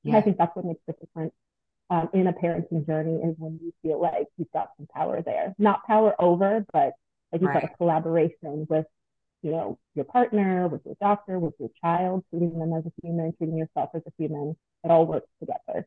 Yeah. 0.03 0.17
I 0.17 0.21
think 0.21 0.39
that's 0.39 0.55
what 0.55 0.65
makes 0.65 0.81
the 0.87 0.95
difference 0.95 1.33
um, 1.91 2.09
in 2.15 2.27
a 2.27 2.33
parenting 2.33 2.87
journey 2.87 3.17
is 3.17 3.35
when 3.39 3.59
you 3.63 3.73
feel 3.83 4.01
like 4.01 4.27
you've 4.37 4.51
got 4.53 4.71
some 4.77 4.87
power 4.95 5.23
there. 5.23 5.55
Not 5.59 5.85
power 5.87 6.15
over, 6.19 6.65
but 6.73 6.93
like 7.33 7.41
you've 7.41 7.51
right. 7.51 7.63
got 7.63 7.71
a 7.73 7.77
collaboration 7.77 8.67
with, 8.69 8.87
you 9.43 9.51
know, 9.51 9.79
your 9.95 10.05
partner, 10.05 10.69
with 10.69 10.83
your 10.85 10.97
doctor, 11.01 11.39
with 11.39 11.55
your 11.59 11.71
child, 11.83 12.25
treating 12.31 12.59
them 12.59 12.73
as 12.73 12.85
a 12.87 12.93
human, 13.03 13.35
treating 13.37 13.59
yourself 13.59 13.91
as 13.95 14.03
a 14.07 14.13
human. 14.19 14.57
It 14.85 14.91
all 14.91 15.07
works 15.07 15.29
together. 15.41 15.87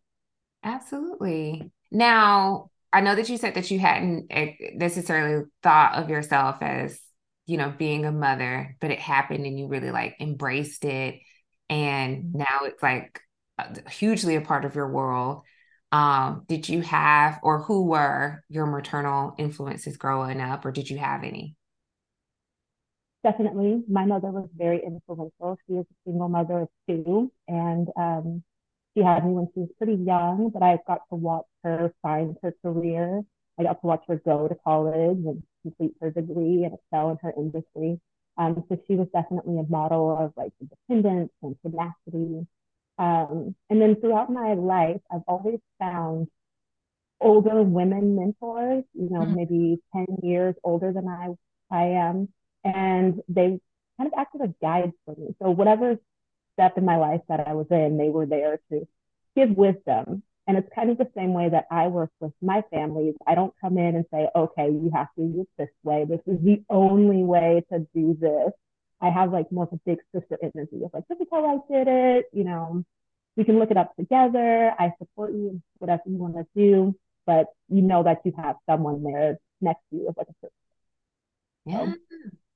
Absolutely. 0.64 1.72
Now, 1.92 2.70
I 2.92 3.02
know 3.02 3.16
that 3.16 3.30
you 3.30 3.38
said 3.38 3.56
that 3.56 3.72
you 3.72 3.80
hadn't 3.80 4.32
necessarily 4.76 5.46
thought 5.62 5.96
of 5.96 6.10
yourself 6.10 6.58
as 6.62 7.00
you 7.46 7.58
know, 7.58 7.74
being 7.78 8.06
a 8.06 8.12
mother, 8.12 8.76
but 8.80 8.92
it 8.92 9.00
happened 9.00 9.46
and 9.46 9.58
you 9.60 9.68
really 9.68 9.92
like 9.92 10.16
embraced 10.20 10.86
it. 10.86 11.20
And 11.70 12.18
mm-hmm. 12.18 12.38
now 12.40 12.60
it's 12.64 12.82
like 12.82 13.20
hugely 13.90 14.36
a 14.36 14.42
part 14.42 14.66
of 14.66 14.76
your 14.76 14.92
world. 14.92 15.44
Um, 15.92 16.44
did 16.48 16.68
you 16.70 16.82
have, 16.82 17.40
or 17.44 17.62
who 17.62 17.86
were 17.86 18.44
your 18.50 18.66
maternal 18.66 19.36
influences 19.38 19.96
growing 19.98 20.42
up, 20.42 20.66
or 20.66 20.72
did 20.72 20.90
you 20.90 20.98
have 20.98 21.24
any? 21.24 21.56
Definitely. 23.24 23.84
My 23.88 24.06
mother 24.06 24.30
was 24.30 24.50
very 24.58 24.82
influential. 24.84 25.58
She 25.68 25.74
was 25.74 25.86
a 25.86 26.10
single 26.10 26.30
mother 26.30 26.62
of 26.62 26.70
two, 26.90 27.32
and 27.48 27.88
um, 27.96 28.44
she 28.96 29.04
had 29.04 29.24
me 29.26 29.34
when 29.34 29.48
she 29.54 29.62
was 29.62 29.70
pretty 29.78 29.96
young, 29.96 30.50
but 30.52 30.64
I 30.64 30.80
got 30.88 31.02
to 31.10 31.16
watch 31.16 31.46
her 31.64 31.94
find 32.02 32.38
her 32.42 32.56
career. 32.64 33.22
I 33.60 33.64
got 33.64 33.80
to 33.82 33.88
watch 33.88 34.04
her 34.08 34.18
go 34.18 34.48
to 34.48 34.56
college 34.56 35.20
and 35.26 35.44
complete 35.64 35.94
her 36.02 36.12
degree 36.12 36.64
and 36.64 36.74
excel 36.76 37.10
in 37.10 37.18
her 37.22 37.34
industry. 37.36 38.00
Um, 38.38 38.64
so 38.70 38.80
she 38.88 38.96
was 38.96 39.08
definitely 39.14 39.60
a 39.60 39.64
model 39.64 40.16
of 40.18 40.34
like 40.36 40.54
independence 40.62 41.32
and 41.42 41.56
tenacity. 41.62 42.48
Um, 42.98 43.56
and 43.70 43.82
then 43.82 43.96
throughout 44.00 44.32
my 44.32 44.54
life, 44.54 45.02
I've 45.12 45.22
always 45.28 45.60
found 45.80 46.28
older 47.20 47.64
women 47.64 48.16
mentors, 48.16 48.84
you 48.94 49.10
know, 49.10 49.22
mm-hmm. 49.22 49.36
maybe 49.36 49.78
10 49.96 50.06
years 50.22 50.56
older 50.64 50.92
than 50.92 51.08
I, 51.08 51.30
I 51.72 51.84
am. 52.08 52.30
And 52.64 53.22
they 53.28 53.60
kind 53.98 54.08
of 54.08 54.14
acted 54.18 54.42
as 54.42 54.50
guides 54.62 54.94
for 55.06 55.16
me. 55.16 55.36
So 55.42 55.50
whatever 55.52 55.98
step 56.54 56.78
in 56.78 56.86
my 56.86 56.98
life 56.98 57.22
that 57.30 57.48
I 57.48 57.54
was 57.54 57.68
in, 57.72 57.98
they 57.98 58.10
were 58.10 58.26
there 58.26 58.60
to 58.72 58.88
give 59.36 59.50
wisdom 59.52 60.24
and 60.46 60.58
it's 60.58 60.68
kind 60.76 60.90
of 60.90 60.98
the 60.98 61.10
same 61.16 61.34
way 61.34 61.50
that 61.50 61.66
I 61.72 61.88
work 61.88 62.12
with 62.20 62.34
my 62.42 62.64
families. 62.70 63.16
I 63.26 63.36
don't 63.36 63.54
come 63.62 63.78
in 63.78 63.96
and 63.96 64.06
say, 64.12 64.28
okay, 64.36 64.70
you 64.70 64.92
have 64.94 65.08
to 65.18 65.22
do 65.22 65.42
it 65.42 65.48
this 65.58 65.70
way. 65.84 66.06
This 66.06 66.20
is 66.28 66.44
the 66.44 66.62
only 66.70 67.24
way 67.24 67.64
to 67.72 67.88
do 67.96 68.18
this. 68.20 68.52
I 69.00 69.10
have 69.10 69.32
like 69.32 69.52
more 69.52 69.64
of 69.66 69.74
a 69.74 69.80
big 69.86 70.00
sister 70.14 70.38
energy 70.42 70.84
of 70.84 70.92
like, 70.94 71.08
this 71.10 71.20
is 71.20 71.28
how 71.32 71.46
I 71.46 71.74
did 71.74 71.88
it. 71.88 72.26
You 72.34 72.44
know, 72.44 72.84
we 73.38 73.46
can 73.46 73.58
look 73.58 73.72
it 73.72 73.78
up 73.78 73.96
together. 73.96 74.74
I 74.78 74.92
support 75.00 75.32
you 75.32 75.62
whatever 75.78 76.04
you 76.06 76.18
want 76.18 76.36
to 76.36 76.46
do, 76.56 76.96
but 77.26 77.48
you 77.70 77.82
know 77.82 78.04
that 78.04 78.20
you 78.26 78.34
have 78.38 78.58
someone 78.70 79.04
there 79.04 79.38
next 79.62 79.82
to 79.92 79.98
you 79.98 80.10
as 80.10 80.16
like 80.18 80.28
a 80.28 80.34
sister. 80.34 80.50
Yeah, 81.66 81.86
so. 81.86 81.96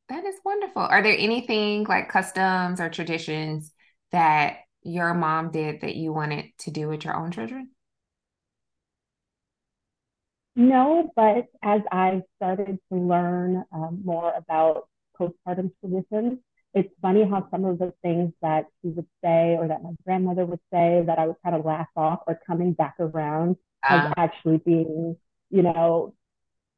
that 0.09 0.25
is 0.25 0.35
wonderful. 0.43 0.81
Are 0.81 1.01
there 1.01 1.17
anything 1.17 1.85
like 1.85 2.09
customs 2.09 2.81
or 2.81 2.89
traditions 2.89 3.71
that 4.11 4.57
your 4.83 5.13
mom 5.13 5.51
did 5.51 5.81
that 5.81 5.95
you 5.95 6.11
wanted 6.11 6.45
to 6.59 6.71
do 6.71 6.89
with 6.89 7.05
your 7.05 7.15
own 7.15 7.31
children? 7.31 7.69
No, 10.57 11.11
but 11.15 11.45
as 11.61 11.81
I 11.91 12.23
started 12.37 12.79
to 12.91 12.97
learn 12.97 13.63
um, 13.71 14.01
more 14.03 14.33
about 14.35 14.89
postpartum 15.19 15.71
traditions, 15.79 16.39
it's 16.73 16.89
funny 16.99 17.23
how 17.29 17.47
some 17.51 17.63
of 17.63 17.77
the 17.77 17.93
things 18.01 18.33
that 18.41 18.65
she 18.81 18.89
would 18.89 19.05
say 19.23 19.55
or 19.59 19.67
that 19.67 19.83
my 19.83 19.91
grandmother 20.03 20.47
would 20.47 20.59
say 20.73 21.03
that 21.05 21.19
I 21.19 21.27
would 21.27 21.35
kind 21.43 21.55
of 21.55 21.63
laugh 21.63 21.87
off 21.95 22.21
are 22.25 22.39
coming 22.47 22.73
back 22.73 22.95
around 22.99 23.57
uh, 23.87 24.07
as 24.07 24.13
actually 24.17 24.57
being, 24.57 25.15
you 25.51 25.61
know, 25.61 26.15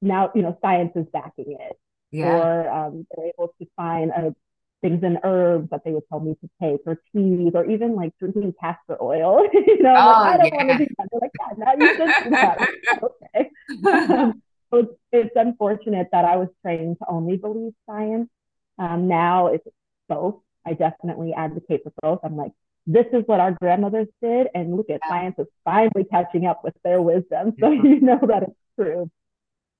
now, 0.02 0.32
you 0.36 0.42
know, 0.42 0.58
science 0.62 0.92
is 0.96 1.06
backing 1.14 1.56
it. 1.58 1.80
Yeah. 2.12 2.34
Or 2.34 2.70
um, 2.70 3.08
they're 3.16 3.28
able 3.28 3.54
to 3.62 3.68
find 3.78 4.12
a 4.12 4.36
things 4.82 5.04
in 5.04 5.18
herbs 5.24 5.70
that 5.72 5.82
they 5.84 5.92
would 5.92 6.08
tell 6.10 6.20
me 6.20 6.36
to 6.42 6.50
take 6.62 6.82
or 6.86 7.02
teas 7.14 7.52
or 7.54 7.66
even 7.70 7.96
like 7.96 8.12
drinking 8.20 8.54
castor 8.60 9.02
oil. 9.02 9.44
you 9.54 9.82
know, 9.82 9.94
oh, 9.96 10.22
like, 10.22 10.34
I 10.34 10.38
don't 10.38 10.46
yeah. 10.48 10.66
want 10.66 10.70
to 10.70 10.78
do 10.78 10.96
that. 10.98 11.08
They're 11.12 11.20
like, 11.22 11.32
yeah, 11.40 11.66
now 11.66 11.74
you 11.78 11.98
just 11.98 12.24
do 12.24 12.30
that. 12.32 12.70
okay. 13.04 14.34
so 14.72 14.80
it's, 14.80 14.94
it's 15.12 15.36
unfortunate 15.36 16.08
that 16.12 16.26
I 16.26 16.38
was 16.38 16.50
trained 16.62 16.98
to 17.00 17.06
only 17.10 17.38
believe 17.38 17.74
science. 17.86 18.30
Um, 18.78 19.08
now 19.08 19.48
it's 19.48 19.68
both. 20.08 20.36
I 20.66 20.74
definitely 20.74 21.34
advocate 21.34 21.82
for 21.84 21.94
both. 22.02 22.20
I'm 22.24 22.38
like, 22.38 22.52
this 22.88 23.06
is 23.14 23.24
what 23.28 23.40
our 23.40 23.52
grandmothers 23.52 24.08
did, 24.22 24.48
and 24.56 24.76
look 24.76 24.90
at 24.90 25.02
science 25.08 25.36
is 25.38 25.46
finally 25.64 26.06
catching 26.10 26.46
up 26.46 26.64
with 26.64 26.74
their 26.84 27.02
wisdom. 27.02 27.54
So 27.60 27.72
you 27.72 28.02
know 28.02 28.20
that 28.28 28.44
it's 28.44 28.56
true. 28.80 29.12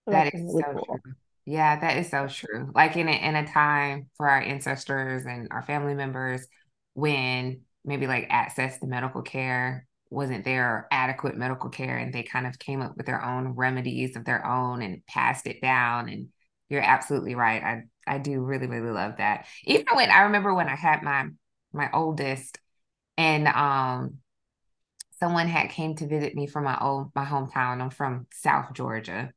So 0.06 0.12
that 0.12 0.34
is 0.34 0.52
so 0.52 0.62
cool. 0.62 1.00
true. 1.04 1.14
Yeah, 1.50 1.80
that 1.80 1.98
is 1.98 2.10
so 2.10 2.28
true. 2.28 2.72
Like 2.76 2.96
in 2.96 3.08
a, 3.10 3.12
in 3.12 3.36
a 3.36 3.48
time 3.48 4.10
for 4.18 4.30
our 4.30 4.40
ancestors 4.40 5.26
and 5.26 5.48
our 5.50 5.64
family 5.64 5.96
members 5.96 6.46
when 6.94 7.62
maybe 7.84 8.06
like 8.06 8.28
access 8.30 8.78
to 8.80 8.86
medical 8.88 9.24
care 9.24 9.88
wasn't 10.12 10.46
there 10.46 10.88
adequate 10.92 11.38
medical 11.38 11.70
care 11.70 11.98
and 11.98 12.14
they 12.14 12.22
kind 12.24 12.46
of 12.46 12.60
came 12.60 12.82
up 12.82 12.96
with 12.98 13.06
their 13.08 13.24
own 13.24 13.50
remedies 13.50 14.16
of 14.16 14.26
their 14.26 14.46
own 14.46 14.82
and 14.84 15.06
passed 15.08 15.48
it 15.48 15.60
down 15.62 16.08
and 16.10 16.28
you're 16.70 16.82
absolutely 16.84 17.34
right. 17.34 17.64
I 17.64 17.84
I 18.16 18.18
do 18.20 18.42
really 18.42 18.68
really 18.68 18.92
love 18.92 19.18
that. 19.18 19.48
Even 19.66 19.86
when 19.96 20.12
I 20.12 20.22
remember 20.22 20.54
when 20.54 20.70
I 20.70 20.76
had 20.76 21.02
my 21.04 21.30
my 21.74 21.90
oldest 21.94 22.60
and 23.18 23.48
um 23.48 24.20
someone 25.20 25.48
had 25.48 25.70
came 25.70 25.96
to 25.96 26.08
visit 26.08 26.36
me 26.36 26.48
from 26.48 26.64
my 26.64 26.78
old 26.80 27.12
my 27.16 27.26
hometown. 27.26 27.82
I'm 27.82 27.90
from 27.90 28.28
South 28.32 28.74
Georgia. 28.74 29.32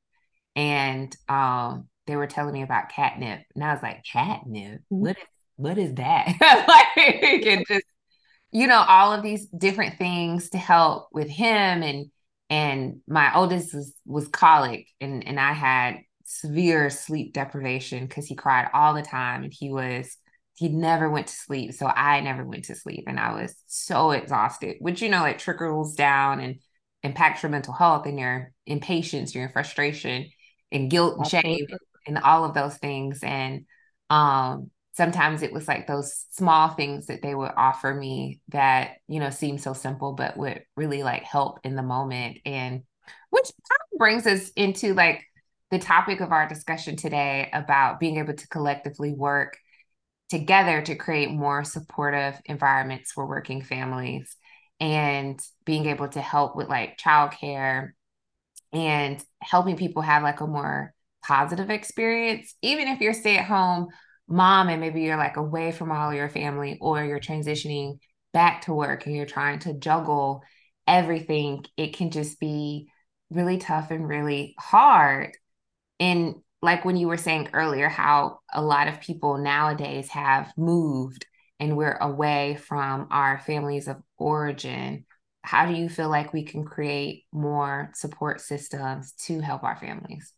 And 0.56 1.16
um 1.28 1.88
they 2.06 2.16
were 2.16 2.26
telling 2.26 2.54
me 2.54 2.62
about 2.62 2.88
catnip, 2.90 3.42
and 3.54 3.64
I 3.64 3.72
was 3.72 3.82
like, 3.82 4.04
catnip? 4.04 4.80
Mm-hmm. 4.80 4.96
What 4.96 5.18
is 5.18 5.24
what 5.56 5.78
is 5.78 5.94
that? 5.94 6.26
like, 6.96 7.46
and 7.46 7.64
just 7.66 7.84
you 8.52 8.66
know, 8.66 8.84
all 8.86 9.12
of 9.12 9.22
these 9.22 9.46
different 9.46 9.96
things 9.98 10.50
to 10.50 10.58
help 10.58 11.08
with 11.12 11.28
him 11.28 11.82
and 11.82 12.10
and 12.50 13.00
my 13.08 13.34
oldest 13.34 13.74
was 13.74 13.94
was 14.04 14.28
colic 14.28 14.86
and 15.00 15.26
and 15.26 15.40
I 15.40 15.52
had 15.52 16.00
severe 16.24 16.90
sleep 16.90 17.32
deprivation 17.32 18.06
because 18.06 18.26
he 18.26 18.34
cried 18.34 18.68
all 18.72 18.94
the 18.94 19.02
time 19.02 19.42
and 19.42 19.52
he 19.52 19.70
was 19.70 20.16
he 20.54 20.68
never 20.68 21.10
went 21.10 21.26
to 21.26 21.34
sleep 21.34 21.72
so 21.72 21.86
i 21.86 22.20
never 22.20 22.44
went 22.44 22.64
to 22.64 22.74
sleep 22.74 23.04
and 23.06 23.18
i 23.18 23.34
was 23.34 23.54
so 23.66 24.12
exhausted 24.12 24.76
which 24.80 25.02
you 25.02 25.08
know 25.08 25.24
it 25.24 25.38
trickles 25.38 25.94
down 25.94 26.40
and 26.40 26.56
impacts 27.02 27.42
your 27.42 27.50
mental 27.50 27.74
health 27.74 28.06
and 28.06 28.18
your 28.18 28.52
impatience 28.66 29.34
your 29.34 29.48
frustration 29.50 30.26
and 30.70 30.90
guilt 30.90 31.18
and 31.18 31.26
shame 31.26 31.66
and 32.06 32.18
all 32.18 32.44
of 32.44 32.54
those 32.54 32.76
things. 32.76 33.22
And 33.22 33.66
um, 34.10 34.70
sometimes 34.92 35.42
it 35.42 35.52
was 35.52 35.68
like 35.68 35.86
those 35.86 36.26
small 36.30 36.68
things 36.68 37.06
that 37.06 37.22
they 37.22 37.34
would 37.34 37.52
offer 37.56 37.92
me 37.94 38.40
that, 38.48 38.96
you 39.08 39.20
know, 39.20 39.30
seem 39.30 39.58
so 39.58 39.72
simple, 39.72 40.12
but 40.12 40.36
would 40.36 40.64
really 40.76 41.02
like 41.02 41.22
help 41.22 41.60
in 41.64 41.76
the 41.76 41.82
moment. 41.82 42.38
And 42.44 42.82
which 43.30 43.44
kind 43.44 43.80
of 43.92 43.98
brings 43.98 44.26
us 44.26 44.50
into 44.50 44.94
like 44.94 45.24
the 45.70 45.78
topic 45.78 46.20
of 46.20 46.32
our 46.32 46.46
discussion 46.46 46.96
today 46.96 47.48
about 47.52 47.98
being 47.98 48.18
able 48.18 48.34
to 48.34 48.48
collectively 48.48 49.12
work 49.12 49.56
together 50.28 50.82
to 50.82 50.94
create 50.94 51.30
more 51.30 51.64
supportive 51.64 52.40
environments 52.44 53.12
for 53.12 53.26
working 53.26 53.62
families 53.62 54.36
and 54.80 55.40
being 55.64 55.86
able 55.86 56.08
to 56.08 56.20
help 56.20 56.56
with 56.56 56.68
like 56.68 56.98
childcare 56.98 57.90
and 58.72 59.22
helping 59.40 59.76
people 59.76 60.02
have 60.02 60.22
like 60.22 60.40
a 60.40 60.46
more 60.46 60.94
positive 61.22 61.70
experience, 61.70 62.54
even 62.62 62.88
if 62.88 63.00
you're 63.00 63.14
stay 63.14 63.38
at 63.38 63.46
home 63.46 63.88
mom 64.28 64.68
and 64.68 64.80
maybe 64.80 65.02
you're 65.02 65.16
like 65.16 65.36
away 65.36 65.72
from 65.72 65.92
all 65.92 66.14
your 66.14 66.28
family 66.28 66.78
or 66.80 67.04
you're 67.04 67.20
transitioning 67.20 67.98
back 68.32 68.62
to 68.62 68.72
work 68.72 69.06
and 69.06 69.14
you're 69.14 69.26
trying 69.26 69.58
to 69.60 69.74
juggle 69.74 70.42
everything, 70.86 71.64
it 71.76 71.94
can 71.94 72.10
just 72.10 72.40
be 72.40 72.88
really 73.30 73.58
tough 73.58 73.90
and 73.90 74.08
really 74.08 74.54
hard. 74.58 75.36
And 76.00 76.36
like 76.62 76.84
when 76.84 76.96
you 76.96 77.08
were 77.08 77.16
saying 77.16 77.50
earlier, 77.52 77.88
how 77.88 78.38
a 78.52 78.62
lot 78.62 78.88
of 78.88 79.00
people 79.00 79.38
nowadays 79.38 80.08
have 80.08 80.52
moved 80.56 81.26
and 81.60 81.76
we're 81.76 81.96
away 81.96 82.56
from 82.56 83.08
our 83.10 83.38
families 83.40 83.88
of 83.88 83.96
origin, 84.16 85.04
how 85.42 85.66
do 85.66 85.74
you 85.74 85.88
feel 85.88 86.08
like 86.08 86.32
we 86.32 86.44
can 86.44 86.64
create 86.64 87.24
more 87.32 87.90
support 87.94 88.40
systems 88.40 89.12
to 89.26 89.40
help 89.40 89.62
our 89.64 89.76
families? 89.76 90.32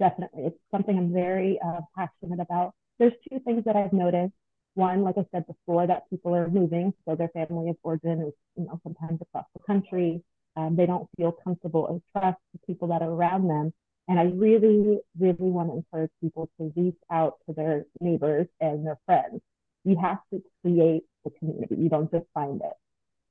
Definitely. 0.00 0.44
It's 0.46 0.58
something 0.70 0.96
I'm 0.98 1.12
very 1.12 1.58
uh, 1.64 1.80
passionate 1.96 2.40
about. 2.40 2.74
There's 2.98 3.12
two 3.30 3.38
things 3.40 3.64
that 3.64 3.76
I've 3.76 3.92
noticed. 3.92 4.34
One, 4.74 5.02
like 5.02 5.16
I 5.18 5.24
said 5.32 5.46
before, 5.46 5.86
that 5.86 6.10
people 6.10 6.34
are 6.34 6.48
moving, 6.48 6.92
so 7.04 7.14
their 7.14 7.28
family 7.28 7.70
of 7.70 7.76
origin 7.84 8.20
is, 8.22 8.32
you 8.56 8.64
know, 8.64 8.80
sometimes 8.82 9.20
across 9.22 9.46
the 9.54 9.62
country. 9.64 10.22
Um, 10.56 10.76
they 10.76 10.86
don't 10.86 11.08
feel 11.16 11.32
comfortable 11.32 11.88
and 11.88 12.02
trust 12.12 12.38
the 12.52 12.60
people 12.66 12.88
that 12.88 13.02
are 13.02 13.10
around 13.10 13.48
them. 13.48 13.72
And 14.08 14.18
I 14.18 14.24
really, 14.24 14.98
really 15.18 15.36
want 15.38 15.70
to 15.70 15.76
encourage 15.76 16.10
people 16.20 16.48
to 16.58 16.72
reach 16.76 16.98
out 17.10 17.34
to 17.46 17.54
their 17.54 17.86
neighbors 18.00 18.46
and 18.60 18.84
their 18.86 18.98
friends. 19.06 19.40
You 19.84 19.96
have 20.00 20.18
to 20.32 20.42
create 20.62 21.04
the 21.24 21.30
community. 21.38 21.76
You 21.76 21.88
don't 21.88 22.10
just 22.10 22.26
find 22.34 22.60
it. 22.60 22.72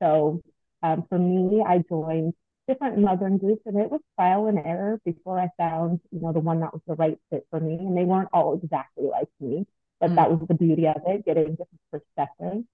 So 0.02 0.42
um, 0.82 1.06
for 1.10 1.20
me, 1.20 1.64
I 1.66 1.84
joined 1.90 2.34
different 2.68 3.04
Southern 3.06 3.38
groups, 3.38 3.62
and 3.66 3.78
it 3.78 3.92
was 3.92 4.02
trial 4.16 4.48
and 4.48 4.60
error 4.60 5.00
before 5.06 5.40
I 5.40 5.50
found, 5.58 6.00
you 6.12 6.22
know, 6.22 6.32
the 6.32 6.40
one 6.40 6.62
that 6.62 6.74
was 6.74 6.82
the 6.88 6.96
right 6.96 7.18
fit 7.30 7.46
for 7.50 7.60
me. 7.60 7.76
And 7.76 7.98
they 7.98 8.06
weren't 8.06 8.30
all 8.34 8.60
exactly 8.62 9.06
like 9.06 9.30
me, 9.40 9.66
but 10.00 10.12
mm 10.12 10.16
that 10.16 10.32
was 10.32 10.48
the 10.48 10.54
beauty 10.54 10.88
of 10.88 11.02
it, 11.06 11.26
getting 11.26 11.52
different 11.52 11.82
perspectives. 11.92 12.66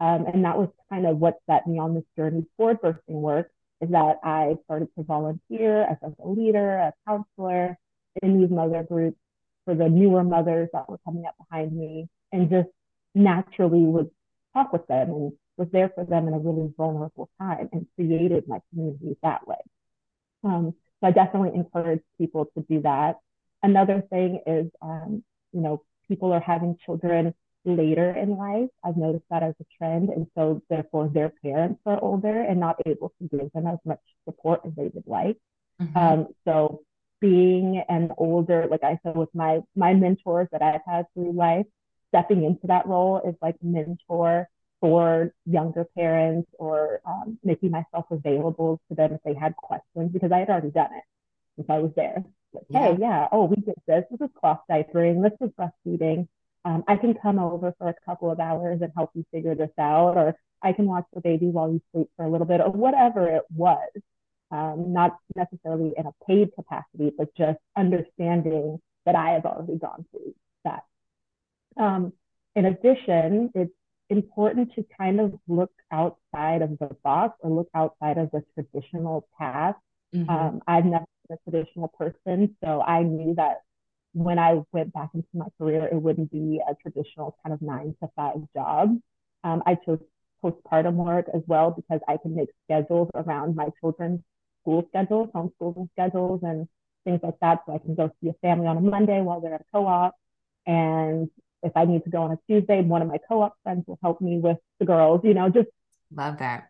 Um, 0.00 0.26
and 0.26 0.44
that 0.44 0.58
was 0.58 0.68
kind 0.90 1.06
of 1.06 1.18
what 1.18 1.38
set 1.48 1.66
me 1.66 1.78
on 1.78 1.94
this 1.94 2.04
journey 2.16 2.44
toward 2.56 2.80
birthing 2.80 3.20
work 3.20 3.50
is 3.80 3.90
that 3.90 4.18
I 4.24 4.56
started 4.64 4.88
to 4.96 5.04
volunteer 5.04 5.82
as 5.82 5.96
a 6.02 6.28
leader, 6.28 6.76
a 6.76 6.92
counselor 7.06 7.78
in 8.22 8.40
these 8.40 8.50
mother 8.50 8.82
groups 8.82 9.18
for 9.64 9.74
the 9.74 9.88
newer 9.88 10.24
mothers 10.24 10.68
that 10.72 10.88
were 10.88 10.98
coming 11.04 11.24
up 11.26 11.34
behind 11.38 11.72
me 11.72 12.08
and 12.32 12.50
just 12.50 12.68
naturally 13.14 13.80
would 13.80 14.10
talk 14.54 14.72
with 14.72 14.86
them 14.86 15.10
and 15.10 15.32
was 15.56 15.68
there 15.72 15.90
for 15.94 16.04
them 16.04 16.28
in 16.28 16.34
a 16.34 16.38
really 16.38 16.72
vulnerable 16.76 17.28
time 17.38 17.68
and 17.72 17.86
created 17.94 18.48
my 18.48 18.60
community 18.70 19.16
that 19.22 19.46
way. 19.46 19.58
Um, 20.44 20.74
so 21.00 21.08
I 21.08 21.10
definitely 21.10 21.52
encourage 21.54 22.02
people 22.18 22.46
to 22.56 22.64
do 22.68 22.82
that. 22.82 23.18
Another 23.62 24.02
thing 24.10 24.40
is, 24.46 24.70
um, 24.80 25.22
you 25.52 25.60
know, 25.60 25.82
people 26.08 26.32
are 26.32 26.40
having 26.40 26.76
children 26.84 27.34
later 27.64 28.10
in 28.10 28.36
life. 28.36 28.68
I've 28.84 28.96
noticed 28.96 29.24
that 29.30 29.42
as 29.42 29.54
a 29.60 29.64
trend. 29.78 30.08
And 30.08 30.26
so 30.34 30.62
therefore 30.68 31.08
their 31.08 31.32
parents 31.44 31.80
are 31.86 32.02
older 32.02 32.40
and 32.40 32.58
not 32.58 32.76
able 32.86 33.12
to 33.20 33.28
give 33.28 33.52
them 33.52 33.66
as 33.66 33.78
much 33.84 34.00
support 34.24 34.62
as 34.66 34.72
they 34.76 34.90
would 34.92 35.06
like. 35.06 35.36
Mm-hmm. 35.80 35.96
Um, 35.96 36.26
so 36.44 36.82
being 37.20 37.82
an 37.88 38.12
older, 38.18 38.66
like 38.68 38.82
I 38.82 38.98
said, 39.02 39.16
with 39.16 39.32
my 39.34 39.60
my 39.76 39.94
mentors 39.94 40.48
that 40.50 40.60
I've 40.60 40.80
had 40.84 41.06
through 41.14 41.32
life, 41.32 41.66
stepping 42.08 42.44
into 42.44 42.66
that 42.66 42.86
role 42.86 43.22
is 43.24 43.36
like 43.40 43.56
mentor 43.62 44.48
for 44.82 45.32
younger 45.46 45.86
parents 45.96 46.50
or 46.58 47.00
um, 47.06 47.38
making 47.44 47.70
myself 47.70 48.04
available 48.10 48.80
to 48.88 48.96
them 48.96 49.12
if 49.12 49.20
they 49.24 49.32
had 49.32 49.54
questions 49.54 50.10
because 50.12 50.32
I 50.32 50.40
had 50.40 50.50
already 50.50 50.72
done 50.72 50.90
it 50.92 51.04
if 51.56 51.70
I 51.70 51.78
was 51.78 51.92
there. 51.94 52.24
Like, 52.52 52.64
yeah. 52.68 52.88
hey, 52.88 52.96
yeah, 53.00 53.28
oh, 53.30 53.44
we 53.44 53.56
did 53.56 53.76
this. 53.86 54.04
This 54.10 54.20
is 54.20 54.30
cloth 54.38 54.58
diapering. 54.68 55.22
This 55.22 55.38
is 55.40 55.54
breastfeeding. 55.54 56.26
Um, 56.64 56.82
I 56.88 56.96
can 56.96 57.14
come 57.14 57.38
over 57.38 57.72
for 57.78 57.88
a 57.88 57.94
couple 58.04 58.30
of 58.30 58.40
hours 58.40 58.80
and 58.82 58.92
help 58.96 59.10
you 59.14 59.24
figure 59.30 59.54
this 59.54 59.70
out, 59.78 60.16
or 60.16 60.34
I 60.60 60.72
can 60.72 60.86
watch 60.86 61.06
the 61.14 61.20
baby 61.20 61.46
while 61.46 61.72
you 61.72 61.80
sleep 61.92 62.08
for 62.16 62.24
a 62.24 62.28
little 62.28 62.46
bit, 62.46 62.60
or 62.60 62.70
whatever 62.70 63.28
it 63.28 63.44
was. 63.54 63.88
Um, 64.50 64.92
not 64.92 65.16
necessarily 65.34 65.92
in 65.96 66.06
a 66.06 66.12
paid 66.26 66.54
capacity, 66.54 67.10
but 67.16 67.34
just 67.36 67.58
understanding 67.76 68.80
that 69.06 69.14
I 69.14 69.30
have 69.30 69.46
already 69.46 69.78
gone 69.78 70.04
through 70.10 70.34
that. 70.64 70.82
Um, 71.78 72.12
in 72.54 72.66
addition, 72.66 73.50
it's 73.54 73.72
important 74.12 74.74
to 74.74 74.84
kind 74.98 75.20
of 75.20 75.34
look 75.48 75.72
outside 75.90 76.62
of 76.62 76.78
the 76.78 76.94
box 77.02 77.38
or 77.40 77.50
look 77.50 77.68
outside 77.74 78.18
of 78.18 78.30
the 78.30 78.42
traditional 78.54 79.26
path. 79.38 79.74
Mm-hmm. 80.14 80.30
Um, 80.30 80.60
I've 80.66 80.84
never 80.84 81.06
been 81.28 81.38
a 81.46 81.50
traditional 81.50 81.88
person, 81.88 82.56
so 82.62 82.82
I 82.82 83.02
knew 83.02 83.34
that 83.36 83.62
when 84.14 84.38
I 84.38 84.60
went 84.72 84.92
back 84.92 85.10
into 85.14 85.28
my 85.34 85.46
career, 85.58 85.88
it 85.90 86.00
wouldn't 86.00 86.30
be 86.30 86.60
a 86.68 86.74
traditional 86.74 87.36
kind 87.42 87.54
of 87.54 87.62
nine 87.62 87.96
to 88.02 88.10
five 88.14 88.36
job. 88.54 88.98
Um, 89.42 89.62
I 89.66 89.74
chose 89.74 89.98
postpartum 90.44 90.94
work 90.94 91.26
as 91.34 91.42
well 91.46 91.70
because 91.70 92.00
I 92.08 92.16
can 92.16 92.34
make 92.34 92.48
schedules 92.64 93.10
around 93.14 93.56
my 93.56 93.68
children's 93.80 94.20
school 94.60 94.84
schedules, 94.88 95.30
homeschooling 95.34 95.88
schedules, 95.92 96.40
and 96.42 96.68
things 97.04 97.20
like 97.22 97.38
that. 97.40 97.60
So 97.66 97.74
I 97.74 97.78
can 97.78 97.94
go 97.94 98.10
see 98.20 98.28
a 98.28 98.34
family 98.34 98.66
on 98.66 98.76
a 98.76 98.80
Monday 98.80 99.20
while 99.20 99.40
they're 99.40 99.54
at 99.54 99.62
a 99.62 99.64
co-op, 99.72 100.14
and 100.66 101.30
if 101.62 101.72
I 101.76 101.84
need 101.84 102.04
to 102.04 102.10
go 102.10 102.22
on 102.22 102.32
a 102.32 102.38
Tuesday, 102.48 102.82
one 102.82 103.02
of 103.02 103.08
my 103.08 103.18
co-op 103.28 103.56
friends 103.62 103.84
will 103.86 103.98
help 104.02 104.20
me 104.20 104.38
with 104.38 104.58
the 104.78 104.86
girls, 104.86 105.20
you 105.24 105.34
know, 105.34 105.48
just 105.48 105.68
love 106.14 106.38
that. 106.38 106.68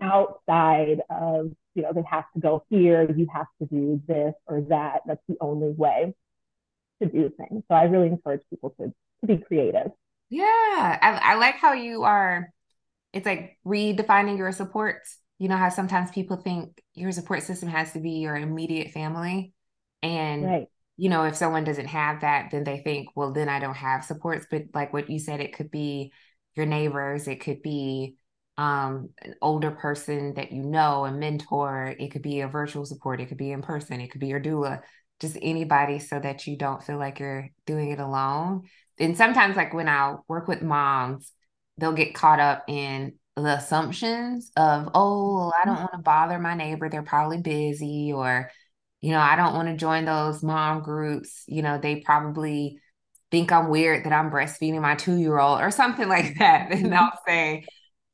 Outside 0.00 1.00
of, 1.08 1.52
you 1.74 1.82
know, 1.82 1.92
they 1.92 2.02
have 2.10 2.24
to 2.34 2.40
go 2.40 2.64
here, 2.68 3.10
you 3.10 3.28
have 3.32 3.46
to 3.60 3.66
do 3.66 4.02
this 4.06 4.34
or 4.46 4.62
that. 4.62 5.02
That's 5.06 5.22
the 5.28 5.36
only 5.40 5.70
way 5.70 6.14
to 7.00 7.08
do 7.08 7.30
things. 7.36 7.62
So 7.68 7.74
I 7.74 7.84
really 7.84 8.08
encourage 8.08 8.42
people 8.50 8.74
to 8.80 8.92
to 9.20 9.26
be 9.26 9.38
creative. 9.38 9.92
Yeah. 10.28 10.44
I, 10.44 11.20
I 11.22 11.34
like 11.36 11.56
how 11.56 11.72
you 11.72 12.02
are 12.02 12.52
it's 13.12 13.24
like 13.24 13.58
redefining 13.64 14.36
your 14.36 14.52
supports. 14.52 15.18
You 15.38 15.48
know 15.48 15.56
how 15.56 15.68
sometimes 15.68 16.10
people 16.10 16.36
think 16.36 16.82
your 16.94 17.12
support 17.12 17.42
system 17.42 17.68
has 17.68 17.92
to 17.92 18.00
be 18.00 18.12
your 18.18 18.36
immediate 18.36 18.90
family. 18.90 19.52
And 20.02 20.44
right 20.44 20.68
you 20.96 21.08
know, 21.08 21.24
if 21.24 21.36
someone 21.36 21.64
doesn't 21.64 21.86
have 21.86 22.22
that, 22.22 22.50
then 22.50 22.64
they 22.64 22.78
think, 22.78 23.08
well, 23.14 23.32
then 23.32 23.48
I 23.48 23.58
don't 23.58 23.76
have 23.76 24.04
supports. 24.04 24.46
But 24.50 24.64
like 24.74 24.92
what 24.92 25.10
you 25.10 25.18
said, 25.18 25.40
it 25.40 25.54
could 25.54 25.70
be 25.70 26.12
your 26.54 26.66
neighbors, 26.66 27.28
it 27.28 27.40
could 27.40 27.62
be 27.62 28.16
um, 28.56 29.10
an 29.20 29.34
older 29.42 29.70
person 29.70 30.34
that 30.34 30.52
you 30.52 30.62
know, 30.62 31.04
a 31.04 31.12
mentor, 31.12 31.94
it 31.98 32.08
could 32.08 32.22
be 32.22 32.40
a 32.40 32.48
virtual 32.48 32.86
support, 32.86 33.20
it 33.20 33.26
could 33.26 33.36
be 33.36 33.52
in 33.52 33.60
person, 33.60 34.00
it 34.00 34.10
could 34.10 34.20
be 34.20 34.28
your 34.28 34.40
doula, 34.40 34.80
just 35.20 35.36
anybody 35.42 35.98
so 35.98 36.18
that 36.18 36.46
you 36.46 36.56
don't 36.56 36.82
feel 36.82 36.98
like 36.98 37.18
you're 37.18 37.50
doing 37.66 37.90
it 37.90 38.00
alone. 38.00 38.62
And 38.98 39.16
sometimes, 39.16 39.56
like 39.56 39.74
when 39.74 39.88
I 39.88 40.14
work 40.28 40.48
with 40.48 40.62
moms, 40.62 41.30
they'll 41.76 41.92
get 41.92 42.14
caught 42.14 42.40
up 42.40 42.64
in 42.68 43.18
the 43.36 43.58
assumptions 43.58 44.50
of, 44.56 44.88
oh, 44.94 45.52
I 45.60 45.66
don't 45.66 45.74
mm-hmm. 45.74 45.82
want 45.82 45.92
to 45.92 45.98
bother 45.98 46.38
my 46.38 46.54
neighbor, 46.54 46.88
they're 46.88 47.02
probably 47.02 47.42
busy, 47.42 48.12
or 48.14 48.50
you 49.06 49.12
know, 49.12 49.20
I 49.20 49.36
don't 49.36 49.54
want 49.54 49.68
to 49.68 49.76
join 49.76 50.04
those 50.04 50.42
mom 50.42 50.82
groups. 50.82 51.44
You 51.46 51.62
know, 51.62 51.78
they 51.78 52.00
probably 52.00 52.80
think 53.30 53.52
I'm 53.52 53.68
weird 53.68 54.04
that 54.04 54.12
I'm 54.12 54.32
breastfeeding 54.32 54.80
my 54.80 54.96
two 54.96 55.16
year 55.16 55.38
old 55.38 55.60
or 55.60 55.70
something 55.70 56.08
like 56.16 56.36
that. 56.40 56.72
And 56.72 56.86
they'll 56.86 57.02
mm-hmm. 57.02 57.30
say, 57.30 57.64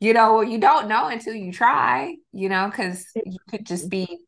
you 0.01 0.13
know, 0.13 0.43
you 0.43 0.59
don't 0.59 0.89
know 0.89 1.07
until 1.07 1.35
you 1.35 1.51
try, 1.51 2.15
you 2.35 2.51
know, 2.51 2.69
because 2.69 3.07
you 3.15 3.39
could 3.49 3.65
just 3.65 3.89
be, 3.89 4.19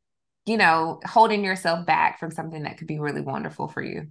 you 0.46 0.57
know, 0.57 1.00
holding 1.05 1.44
yourself 1.44 1.85
back 1.85 2.18
from 2.18 2.31
something 2.31 2.62
that 2.62 2.79
could 2.79 2.87
be 2.87 2.98
really 2.98 3.20
wonderful 3.20 3.68
for 3.68 3.83
you. 3.83 4.09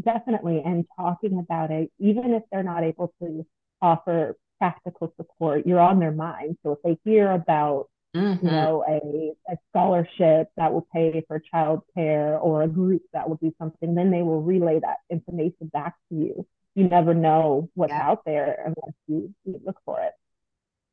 Definitely. 0.00 0.62
And 0.64 0.86
talking 0.96 1.38
about 1.38 1.70
it, 1.70 1.92
even 1.98 2.32
if 2.32 2.42
they're 2.50 2.62
not 2.62 2.84
able 2.84 3.12
to 3.20 3.46
offer 3.82 4.34
practical 4.58 5.12
support, 5.18 5.66
you're 5.66 5.78
on 5.78 5.98
their 5.98 6.12
mind. 6.12 6.56
So 6.62 6.72
if 6.72 6.78
they 6.82 6.96
hear 7.04 7.30
about 7.30 7.90
Mm-hmm. 8.14 8.44
you 8.44 8.50
know, 8.50 8.84
a, 8.88 9.52
a 9.52 9.56
scholarship 9.70 10.48
that 10.56 10.72
will 10.72 10.86
pay 10.92 11.22
for 11.28 11.40
childcare 11.54 12.42
or 12.42 12.62
a 12.62 12.68
group 12.68 13.02
that 13.12 13.28
will 13.28 13.36
do 13.36 13.54
something, 13.56 13.94
then 13.94 14.10
they 14.10 14.22
will 14.22 14.42
relay 14.42 14.80
that 14.80 14.96
information 15.08 15.68
back 15.72 15.94
to 16.08 16.16
you. 16.16 16.46
You 16.74 16.88
never 16.88 17.14
know 17.14 17.68
what's 17.74 17.92
yeah. 17.92 18.02
out 18.02 18.24
there 18.24 18.58
unless 18.64 18.96
you, 19.06 19.32
you 19.44 19.60
look 19.64 19.76
for 19.84 20.00
it. 20.00 20.12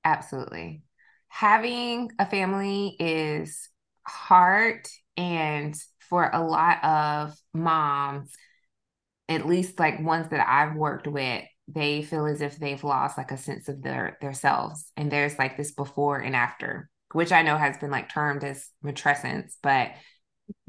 Absolutely. 0.04 0.84
Having 1.30 2.12
a 2.20 2.26
family 2.28 2.96
is 3.00 3.68
hard. 4.06 4.88
And 5.16 5.76
for 6.00 6.30
a 6.32 6.44
lot 6.44 6.84
of 6.84 7.36
moms, 7.52 8.32
at 9.28 9.48
least 9.48 9.80
like 9.80 10.00
ones 10.00 10.30
that 10.30 10.48
I've 10.48 10.76
worked 10.76 11.08
with, 11.08 11.44
they 11.68 12.04
feel 12.04 12.28
as 12.28 12.42
if 12.42 12.58
they've 12.58 12.84
lost 12.84 13.18
like 13.18 13.32
a 13.32 13.38
sense 13.38 13.68
of 13.68 13.82
their 13.82 14.18
their 14.22 14.34
selves 14.34 14.92
and 14.96 15.12
there's 15.12 15.38
like 15.38 15.58
this 15.58 15.74
before 15.74 16.18
and 16.18 16.34
after 16.34 16.90
which 17.12 17.32
I 17.32 17.42
know 17.42 17.58
has 17.58 17.78
been 17.78 17.92
like 17.92 18.10
termed 18.10 18.44
as 18.44 18.70
matrescence, 18.84 19.54
but 19.62 19.92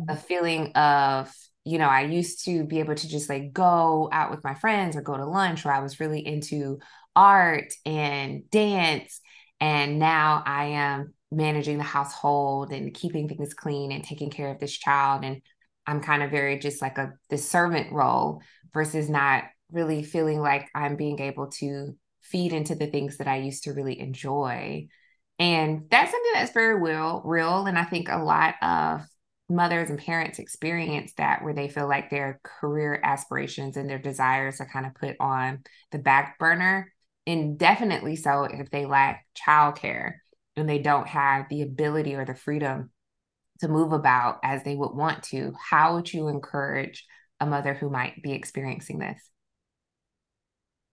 a 0.01 0.13
mm-hmm. 0.13 0.17
feeling 0.17 0.73
of, 0.73 1.33
you 1.65 1.79
know, 1.79 1.89
I 1.89 2.03
used 2.03 2.45
to 2.47 2.65
be 2.65 2.81
able 2.81 2.95
to 2.95 3.09
just 3.09 3.29
like 3.29 3.53
go 3.53 4.09
out 4.13 4.31
with 4.31 4.45
my 4.45 4.55
friends 4.55 4.97
or 4.97 5.03
go 5.03 5.17
to 5.17 5.27
lunch, 5.27 5.67
or 5.67 5.73
I 5.73 5.81
was 5.81 6.01
really 6.01 6.27
into 6.27 6.79
art 7.15 7.73
and 7.85 8.49
dance. 8.51 9.21
And 9.61 9.99
now 9.99 10.43
I 10.47 10.67
am 10.67 11.15
managing 11.31 11.79
the 11.79 11.85
household 11.85 12.73
and 12.73 12.95
keeping 12.95 13.29
things 13.29 13.55
clean 13.55 13.93
and 13.93 14.05
taking 14.05 14.31
care 14.31 14.51
of 14.51 14.61
this 14.61 14.73
child. 14.73 15.25
And 15.25 15.43
I'm 15.87 16.01
kind 16.01 16.23
of 16.23 16.31
very 16.31 16.59
just 16.59 16.81
like 16.81 16.99
a 16.99 17.13
the 17.29 17.39
servant 17.39 17.93
role 17.93 18.43
versus 18.73 19.11
not 19.11 19.45
really 19.73 20.03
feeling 20.03 20.41
like 20.41 20.69
I'm 20.75 20.97
being 20.97 21.21
able 21.21 21.49
to 21.49 21.95
feed 22.23 22.53
into 22.53 22.75
the 22.75 22.87
things 22.87 23.19
that 23.19 23.29
I 23.29 23.39
used 23.39 23.65
to 23.65 23.73
really 23.73 23.99
enjoy. 23.99 24.89
And 25.39 25.85
that's 25.91 26.11
something 26.11 26.33
that's 26.35 26.53
very 26.53 26.81
real, 26.81 27.23
real. 27.25 27.67
And 27.67 27.79
I 27.79 27.85
think 27.85 28.09
a 28.09 28.17
lot 28.19 28.55
of 28.61 29.03
mothers 29.49 29.89
and 29.89 29.99
parents 29.99 30.39
experience 30.39 31.13
that 31.17 31.43
where 31.43 31.55
they 31.55 31.69
feel 31.69 31.89
like 31.89 32.11
their 32.11 32.41
career 32.43 33.01
aspirations 33.03 33.77
and 33.77 33.89
their 33.89 33.99
desires 33.99 34.61
are 34.61 34.69
kind 34.71 34.85
of 34.85 34.95
put 34.95 35.17
on 35.21 35.63
the 35.91 35.99
back 35.99 36.39
burner 36.39 36.93
and 37.27 37.59
definitely 37.59 38.15
so 38.15 38.45
if 38.45 38.71
they 38.71 38.85
lack 38.85 39.25
childcare 39.35 40.15
and 40.57 40.69
they 40.69 40.79
don't 40.79 41.09
have 41.09 41.47
the 41.49 41.63
ability 41.63 42.15
or 42.15 42.25
the 42.27 42.35
freedom 42.35 42.91
to 43.61 43.69
move 43.69 43.93
about 43.93 44.39
as 44.45 44.63
they 44.65 44.77
would 44.77 44.95
want 44.95 45.23
to 45.23 45.55
how 45.71 45.95
would 45.95 46.13
you 46.13 46.29
encourage 46.29 47.07
a 47.41 47.47
mother 47.47 47.73
who 47.73 47.89
might 47.89 48.23
be 48.23 48.33
experiencing 48.33 48.99
this 48.99 49.31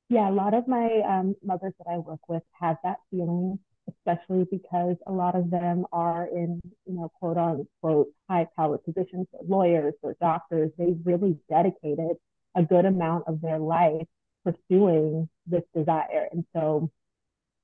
yeah 0.09 0.29
a 0.29 0.31
lot 0.31 0.53
of 0.53 0.67
my 0.67 1.01
um, 1.07 1.35
mothers 1.43 1.73
that 1.77 1.91
i 1.91 1.97
work 1.97 2.21
with 2.29 2.43
have 2.59 2.77
that 2.83 2.97
feeling 3.11 3.59
especially 3.89 4.45
because 4.49 4.95
a 5.07 5.11
lot 5.11 5.35
of 5.35 5.49
them 5.49 5.85
are 5.91 6.27
in, 6.27 6.61
you 6.85 6.93
know, 6.93 7.11
quote 7.19 7.37
unquote 7.37 8.07
high 8.29 8.47
power 8.55 8.77
positions, 8.77 9.27
lawyers 9.47 9.93
or 10.01 10.15
doctors. 10.19 10.71
They 10.77 10.95
really 11.03 11.37
dedicated 11.49 12.17
a 12.55 12.63
good 12.63 12.85
amount 12.85 13.25
of 13.27 13.41
their 13.41 13.59
life 13.59 14.07
pursuing 14.43 15.29
this 15.47 15.63
desire. 15.75 16.27
And 16.31 16.45
so 16.55 16.89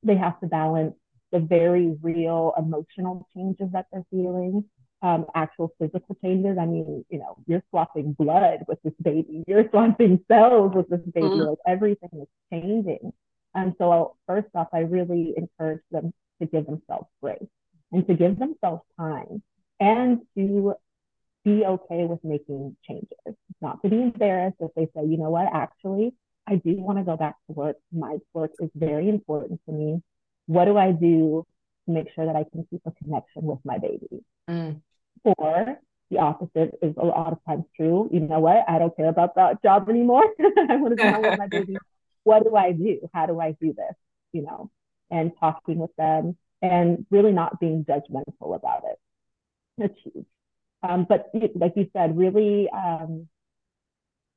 they 0.04 0.16
have 0.18 0.40
to 0.42 0.48
balance 0.48 0.96
the 1.32 1.40
very 1.40 1.96
real 2.02 2.54
emotional 2.58 3.28
changes 3.36 3.68
that 3.72 3.86
they're 3.92 4.06
feeling, 4.12 4.66
um, 5.02 5.26
actual 5.34 5.74
physical 5.80 6.18
changes. 6.24 6.58
I 6.60 6.66
mean, 6.66 7.06
you 7.10 7.20
know, 7.20 7.38
you're 7.48 7.64
swapping 7.70 8.14
blood 8.14 8.60
with 8.68 8.80
this 8.84 8.94
baby, 9.02 9.44
you're 9.48 9.70
swapping 9.72 10.24
cells 10.28 10.74
with 10.76 10.90
this 10.90 11.02
baby, 11.14 11.28
mm-hmm. 11.28 11.50
like 11.50 11.58
everything 11.66 12.10
is 12.14 12.28
changing. 12.52 13.14
And 13.54 13.74
so, 13.78 14.16
first 14.28 14.48
off, 14.56 14.68
I 14.74 14.80
really 14.80 15.34
encourage 15.36 15.82
them 15.92 16.14
to 16.42 16.48
give 16.48 16.66
themselves 16.66 17.08
grace 17.22 17.40
and 17.92 18.08
to 18.08 18.14
give 18.14 18.40
themselves 18.40 18.82
time 18.98 19.44
and 19.80 20.22
to 20.38 20.74
be 21.44 21.66
okay 21.66 22.06
with 22.06 22.24
making 22.24 22.76
changes, 22.88 23.36
not 23.62 23.82
to 23.82 23.90
be 23.90 24.02
embarrassed 24.02 24.58
if 24.60 24.72
they 24.76 24.86
say, 24.96 25.06
you 25.06 25.18
know 25.18 25.30
what, 25.30 25.48
actually, 25.54 26.14
I 26.48 26.56
do 26.56 26.76
want 26.80 26.98
to 27.00 27.04
go 27.04 27.18
back 27.18 27.36
to 27.48 27.54
work. 27.54 27.78
My 27.92 28.18
work 28.34 28.52
is 28.60 28.70
very 28.76 29.10
important 29.10 29.60
to 29.66 29.72
me. 29.72 30.02
What 30.46 30.66
do 30.66 30.78
I 30.78 30.92
do 30.92 31.46
to 31.86 31.92
make 31.92 32.08
sure 32.14 32.26
that 32.26 32.36
I 32.36 32.46
can 32.52 32.66
keep 32.70 32.82
a 32.86 32.92
connection 32.92 33.44
with 33.44 33.60
my 33.64 33.78
baby? 33.78 34.24
Mm. 34.50 34.82
Or 35.24 35.80
the 36.10 36.18
opposite 36.18 36.78
is 36.82 36.94
a 36.98 37.06
lot 37.06 37.32
of 37.32 37.40
times 37.48 37.66
true. 37.76 38.10
You 38.12 38.22
know 38.22 38.40
what? 38.40 38.66
I 38.68 38.80
don't 38.80 38.96
care 38.96 39.10
about 39.10 39.36
that 39.36 39.62
job 39.64 39.90
anymore. 39.90 40.24
I 40.40 40.76
want 40.76 40.98
to 40.98 41.04
be 41.04 41.28
with 41.28 41.40
my 41.40 41.48
baby 41.52 41.78
what 42.24 42.44
do 42.44 42.56
I 42.56 42.72
do? 42.72 43.10
How 43.14 43.26
do 43.26 43.40
I 43.40 43.52
do 43.60 43.74
this? 43.74 43.96
You 44.34 44.44
know, 44.44 44.72
and 45.10 45.32
talking 45.40 45.78
with 45.78 45.96
them 45.98 46.38
and 46.62 47.06
really 47.10 47.32
not 47.32 47.60
being 47.60 47.86
judgmental 47.86 48.56
about 48.56 48.84
it. 48.86 49.00
That's 49.78 50.00
huge. 50.04 50.26
Um, 50.84 51.06
but 51.08 51.30
like 51.56 51.74
you 51.76 51.90
said, 51.94 52.18
really, 52.18 52.70
um, 52.70 53.28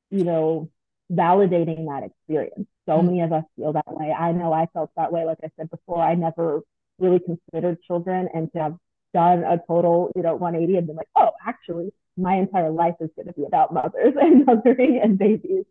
you 0.09 0.23
know, 0.23 0.69
validating 1.11 1.87
that 1.87 2.03
experience. 2.03 2.67
So 2.87 2.93
mm-hmm. 2.93 3.05
many 3.07 3.21
of 3.21 3.33
us 3.33 3.43
feel 3.55 3.73
that 3.73 3.87
way. 3.87 4.11
I 4.11 4.31
know 4.31 4.53
I 4.53 4.67
felt 4.73 4.91
that 4.95 5.11
way. 5.11 5.25
Like 5.25 5.39
I 5.43 5.49
said 5.57 5.69
before, 5.69 6.01
I 6.01 6.15
never 6.15 6.61
really 6.99 7.19
considered 7.19 7.81
children 7.83 8.29
and 8.33 8.51
to 8.53 8.59
have 8.59 8.77
done 9.13 9.43
a 9.43 9.59
total, 9.67 10.11
you 10.15 10.21
know, 10.21 10.35
180 10.35 10.77
and 10.77 10.87
been 10.87 10.95
like, 10.95 11.07
oh, 11.15 11.31
actually, 11.45 11.91
my 12.17 12.35
entire 12.35 12.71
life 12.71 12.95
is 12.99 13.09
going 13.15 13.27
to 13.27 13.33
be 13.33 13.45
about 13.45 13.73
mothers 13.73 14.13
and 14.21 14.45
mothering 14.45 14.99
and 15.01 15.17
babies 15.17 15.65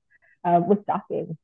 uh, 0.44 0.61
was 0.66 0.79
shocking. 0.87 1.37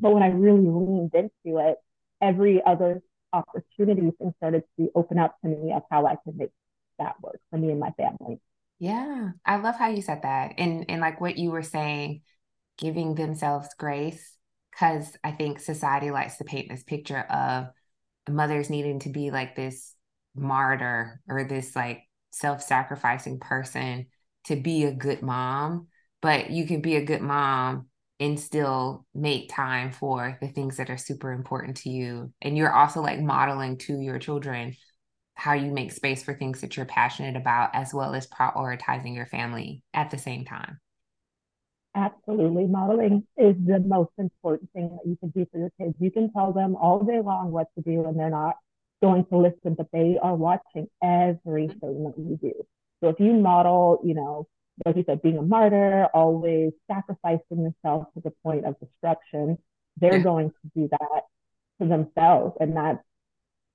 But 0.00 0.12
when 0.12 0.22
I 0.22 0.28
really 0.28 0.66
leaned 0.66 1.14
into 1.14 1.58
it, 1.58 1.76
every 2.20 2.62
other 2.64 3.02
opportunity 3.32 4.10
thing 4.18 4.34
started 4.38 4.64
to 4.78 4.90
open 4.94 5.18
up 5.18 5.36
to 5.42 5.48
me 5.48 5.72
of 5.72 5.82
how 5.90 6.06
I 6.06 6.16
could 6.16 6.36
make 6.36 6.50
that 6.98 7.20
work 7.22 7.40
for 7.50 7.58
me 7.58 7.70
and 7.70 7.80
my 7.80 7.90
family. 7.92 8.40
Yeah. 8.78 9.30
I 9.44 9.56
love 9.56 9.76
how 9.76 9.88
you 9.88 10.02
said 10.02 10.22
that. 10.22 10.54
And 10.58 10.86
and 10.88 11.00
like 11.00 11.20
what 11.20 11.38
you 11.38 11.50
were 11.50 11.62
saying, 11.62 12.22
giving 12.78 13.14
themselves 13.14 13.68
grace. 13.78 14.36
Cause 14.78 15.16
I 15.24 15.32
think 15.32 15.60
society 15.60 16.10
likes 16.10 16.36
to 16.36 16.44
paint 16.44 16.68
this 16.68 16.84
picture 16.84 17.20
of 17.20 17.68
mothers 18.28 18.68
needing 18.68 19.00
to 19.00 19.08
be 19.08 19.30
like 19.30 19.56
this 19.56 19.94
martyr 20.34 21.22
or 21.26 21.44
this 21.44 21.74
like 21.74 22.02
self-sacrificing 22.32 23.40
person 23.40 24.06
to 24.44 24.56
be 24.56 24.84
a 24.84 24.92
good 24.92 25.22
mom. 25.22 25.88
But 26.20 26.50
you 26.50 26.66
can 26.66 26.82
be 26.82 26.96
a 26.96 27.04
good 27.04 27.22
mom 27.22 27.86
and 28.18 28.40
still 28.40 29.04
make 29.14 29.50
time 29.52 29.92
for 29.92 30.38
the 30.40 30.48
things 30.48 30.78
that 30.78 30.90
are 30.90 30.96
super 30.96 31.32
important 31.32 31.76
to 31.78 31.90
you. 31.90 32.32
And 32.40 32.56
you're 32.56 32.72
also 32.72 33.02
like 33.02 33.20
modeling 33.20 33.78
to 33.78 34.00
your 34.00 34.18
children 34.18 34.74
how 35.34 35.52
you 35.52 35.70
make 35.70 35.92
space 35.92 36.22
for 36.22 36.32
things 36.32 36.62
that 36.62 36.76
you're 36.76 36.86
passionate 36.86 37.36
about, 37.36 37.70
as 37.74 37.92
well 37.92 38.14
as 38.14 38.26
prioritizing 38.26 39.14
your 39.14 39.26
family 39.26 39.82
at 39.92 40.10
the 40.10 40.16
same 40.16 40.46
time. 40.46 40.80
Absolutely. 41.94 42.66
Modeling 42.66 43.26
is 43.36 43.54
the 43.64 43.80
most 43.80 44.12
important 44.18 44.70
thing 44.72 44.88
that 44.90 45.08
you 45.08 45.16
can 45.16 45.30
do 45.30 45.46
for 45.52 45.58
your 45.58 45.70
kids. 45.78 45.94
You 45.98 46.10
can 46.10 46.32
tell 46.32 46.52
them 46.52 46.76
all 46.76 47.02
day 47.02 47.20
long 47.20 47.50
what 47.50 47.68
to 47.74 47.82
do 47.82 48.06
and 48.06 48.18
they're 48.18 48.30
not 48.30 48.56
going 49.02 49.24
to 49.26 49.36
listen, 49.36 49.74
but 49.74 49.88
they 49.92 50.18
are 50.22 50.34
watching 50.34 50.88
everything 51.02 52.04
that 52.04 52.14
you 52.16 52.38
do. 52.40 52.52
So 53.02 53.10
if 53.10 53.20
you 53.20 53.34
model, 53.34 54.00
you 54.04 54.14
know, 54.14 54.46
like 54.84 54.96
you 54.96 55.04
said, 55.06 55.22
being 55.22 55.38
a 55.38 55.42
martyr, 55.42 56.06
always 56.12 56.72
sacrificing 56.90 57.62
yourself 57.62 58.06
to 58.14 58.20
the 58.22 58.32
point 58.42 58.66
of 58.66 58.78
destruction, 58.78 59.58
they're 59.96 60.18
yeah. 60.18 60.22
going 60.22 60.50
to 60.50 60.70
do 60.74 60.88
that 60.90 61.22
to 61.80 61.88
themselves. 61.88 62.56
And 62.60 62.76
that 62.76 63.02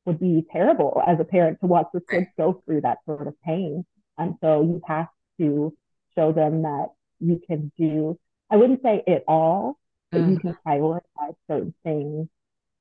would 0.06 0.20
be 0.20 0.46
terrible 0.52 1.02
as 1.06 1.20
a 1.20 1.24
parent 1.24 1.60
to 1.62 1.68
watch 1.68 1.88
your 1.94 2.02
kids 2.02 2.28
go 2.38 2.62
through 2.66 2.82
that 2.82 3.00
sort 3.06 3.28
of 3.28 3.34
pain. 3.42 3.86
And 4.18 4.36
so 4.42 4.62
you 4.62 4.82
have 4.88 5.08
to 5.40 5.76
show 6.16 6.32
them 6.32 6.64
that 6.64 6.90
you 7.20 7.42
can 7.48 7.72
do, 7.78 8.20
I 8.50 8.58
wouldn't 8.58 8.84
say 8.84 9.04
it 9.08 9.24
all, 9.28 9.78
but 10.12 10.22
mm-hmm. 10.22 10.32
you 10.32 10.40
can 10.40 10.58
prioritize 10.66 11.36
certain 11.50 11.74
things 11.84 12.28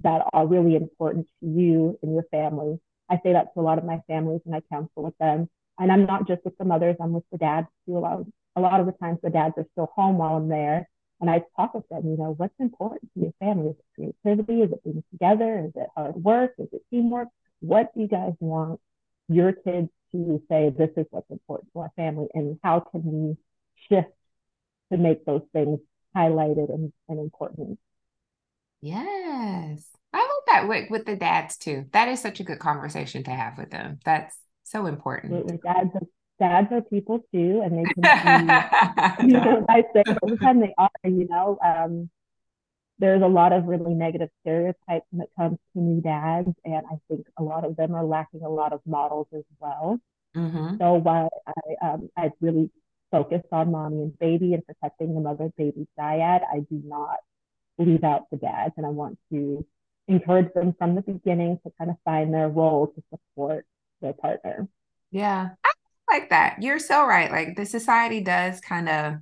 that 0.02 0.22
are 0.33 0.46
really 0.46 0.76
important 0.76 1.26
to 1.40 1.46
you 1.46 1.98
and 2.02 2.14
your 2.14 2.24
family. 2.30 2.80
I 3.09 3.16
say 3.22 3.33
that 3.33 3.54
to 3.54 3.61
a 3.61 3.62
lot 3.62 3.78
of 3.78 3.85
my 3.85 4.00
families 4.06 4.40
when 4.44 4.56
I 4.56 4.74
counsel 4.74 5.02
with 5.02 5.16
them 5.18 5.48
and 5.81 5.90
I'm 5.90 6.05
not 6.05 6.29
just 6.29 6.45
with 6.45 6.57
the 6.59 6.64
mothers, 6.64 6.97
I'm 7.01 7.12
with 7.12 7.25
the 7.33 7.38
dads 7.38 7.66
too. 7.87 7.97
A 7.97 7.99
lot 7.99 8.21
of, 8.21 8.27
a 8.55 8.61
lot 8.61 8.81
of 8.81 8.87
the 8.87 8.93
times 8.93 9.19
the 9.23 9.31
dads 9.31 9.55
are 9.57 9.66
still 9.73 9.90
home 9.97 10.19
while 10.19 10.37
I'm 10.37 10.49
there. 10.49 10.88
And 11.21 11.29
I 11.31 11.43
talk 11.57 11.75
with 11.75 11.88
them, 11.88 12.03
you 12.05 12.16
know, 12.16 12.35
what's 12.37 12.55
important 12.59 13.11
to 13.14 13.21
your 13.21 13.33
family? 13.40 13.71
Is 13.71 13.77
it 13.79 14.14
creativity? 14.23 14.62
Is 14.62 14.73
it 14.73 14.85
being 14.85 15.03
together? 15.11 15.64
Is 15.66 15.73
it 15.75 15.88
hard 15.97 16.16
work? 16.16 16.53
Is 16.59 16.69
it 16.73 16.83
teamwork? 16.90 17.29
What 17.61 17.95
do 17.95 18.03
you 18.03 18.09
guys 18.09 18.33
want 18.40 18.81
your 19.29 19.53
kids 19.53 19.88
to 20.12 20.43
say, 20.51 20.71
this 20.77 20.90
is 20.97 21.07
what's 21.11 21.31
important 21.31 21.73
to 21.73 21.81
our 21.81 21.93
family? 21.97 22.29
And 22.35 22.59
how 22.62 22.81
can 22.81 23.03
we 23.05 23.37
shift 23.88 24.12
to 24.93 24.99
make 24.99 25.25
those 25.25 25.43
things 25.53 25.79
highlighted 26.14 26.73
and, 26.73 26.93
and 27.09 27.21
important? 27.21 27.79
Yes. 28.83 29.87
I 30.12 30.19
hope 30.19 30.45
that 30.47 30.69
with, 30.69 30.90
with 30.90 31.07
the 31.07 31.16
dads 31.16 31.57
too. 31.57 31.87
That 31.93 32.09
is 32.09 32.21
such 32.21 32.40
a 32.40 32.45
good 32.45 32.59
conversation 32.59 33.25
to 33.25 33.31
have 33.31 33.57
with 33.57 33.71
them. 33.71 33.99
That's 34.05 34.37
so 34.70 34.87
important. 34.87 35.62
Dads 35.62 35.90
are, 35.94 36.06
dads 36.38 36.68
are 36.72 36.83
people 36.83 37.20
too, 37.33 37.62
and 37.64 37.78
they 37.78 37.92
can 37.92 38.02
be, 38.02 39.26
you 39.26 39.40
know, 39.40 39.66
I 39.68 39.83
say 39.94 40.02
all 40.22 40.28
the 40.28 40.37
time 40.37 40.61
they 40.61 40.74
are, 40.78 40.90
you 41.04 41.26
know. 41.28 41.59
Um, 41.64 42.11
there's 42.98 43.22
a 43.22 43.26
lot 43.26 43.52
of 43.52 43.64
really 43.64 43.94
negative 43.94 44.28
stereotypes 44.42 45.06
when 45.11 45.22
it 45.22 45.30
comes 45.37 45.59
to 45.72 45.80
new 45.80 46.00
dads, 46.02 46.50
and 46.64 46.83
I 46.90 46.96
think 47.09 47.26
a 47.38 47.42
lot 47.42 47.64
of 47.64 47.76
them 47.76 47.94
are 47.94 48.04
lacking 48.04 48.42
a 48.42 48.48
lot 48.48 48.72
of 48.72 48.80
models 48.87 49.26
as 49.35 49.44
well. 49.59 49.98
Mm-hmm. 50.37 50.76
So 50.78 50.94
while 50.94 51.30
I 51.46 51.87
um, 51.87 52.11
I 52.16 52.30
really 52.40 52.70
focused 53.11 53.46
on 53.50 53.72
mommy 53.72 54.02
and 54.02 54.18
baby 54.18 54.54
and 54.54 54.64
protecting 54.64 55.14
the 55.14 55.20
mother 55.20 55.50
baby 55.56 55.88
dyad, 55.98 56.42
I 56.52 56.61
do 56.61 56.80
not 56.85 57.16
leave 57.78 58.04
out 58.04 58.30
the 58.30 58.37
dads, 58.37 58.74
and 58.76 58.87
I 58.87 58.90
want 58.90 59.18
to 59.33 59.66
encourage 60.06 60.52
them 60.54 60.74
from 60.78 60.94
the 60.94 61.02
beginning 61.02 61.59
to 61.64 61.72
kind 61.78 61.90
of 61.90 61.96
find 62.04 62.35
their 62.35 62.48
role 62.48 62.88
to 62.88 63.02
support 63.11 63.64
their 64.00 64.12
partner. 64.12 64.68
Yeah. 65.10 65.50
I 65.64 65.70
like 66.10 66.30
that. 66.30 66.62
You're 66.62 66.78
so 66.78 67.06
right. 67.06 67.30
Like 67.30 67.56
the 67.56 67.66
society 67.66 68.20
does 68.20 68.60
kind 68.60 68.88
of 68.88 69.14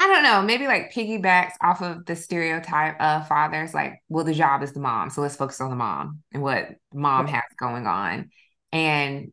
I 0.00 0.06
don't 0.06 0.22
know, 0.22 0.42
maybe 0.42 0.66
like 0.66 0.92
piggybacks 0.92 1.54
off 1.60 1.82
of 1.82 2.06
the 2.06 2.14
stereotype 2.14 3.00
of 3.00 3.26
fathers, 3.26 3.74
like, 3.74 4.00
well, 4.08 4.24
the 4.24 4.32
job 4.32 4.62
is 4.62 4.72
the 4.72 4.78
mom. 4.78 5.10
So 5.10 5.22
let's 5.22 5.34
focus 5.34 5.60
on 5.60 5.70
the 5.70 5.76
mom 5.76 6.22
and 6.32 6.40
what 6.40 6.68
mom 6.94 7.26
has 7.26 7.42
going 7.58 7.86
on. 7.88 8.30
And 8.70 9.32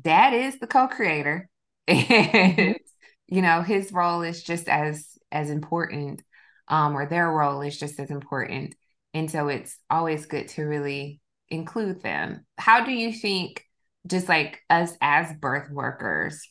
dad 0.00 0.32
is 0.32 0.58
the 0.58 0.66
co-creator. 0.66 1.50
And 1.86 2.78
you 3.26 3.42
know, 3.42 3.60
his 3.60 3.92
role 3.92 4.22
is 4.22 4.42
just 4.42 4.68
as 4.68 5.06
as 5.30 5.50
important, 5.50 6.22
um, 6.68 6.96
or 6.96 7.06
their 7.06 7.30
role 7.30 7.60
is 7.60 7.78
just 7.78 8.00
as 8.00 8.10
important. 8.10 8.74
And 9.12 9.30
so 9.30 9.48
it's 9.48 9.76
always 9.90 10.24
good 10.24 10.48
to 10.48 10.62
really 10.62 11.20
include 11.50 12.02
them. 12.02 12.44
How 12.56 12.84
do 12.84 12.92
you 12.92 13.12
think, 13.12 13.64
just 14.06 14.28
like 14.28 14.60
us 14.70 14.92
as 15.00 15.32
birth 15.34 15.70
workers, 15.70 16.48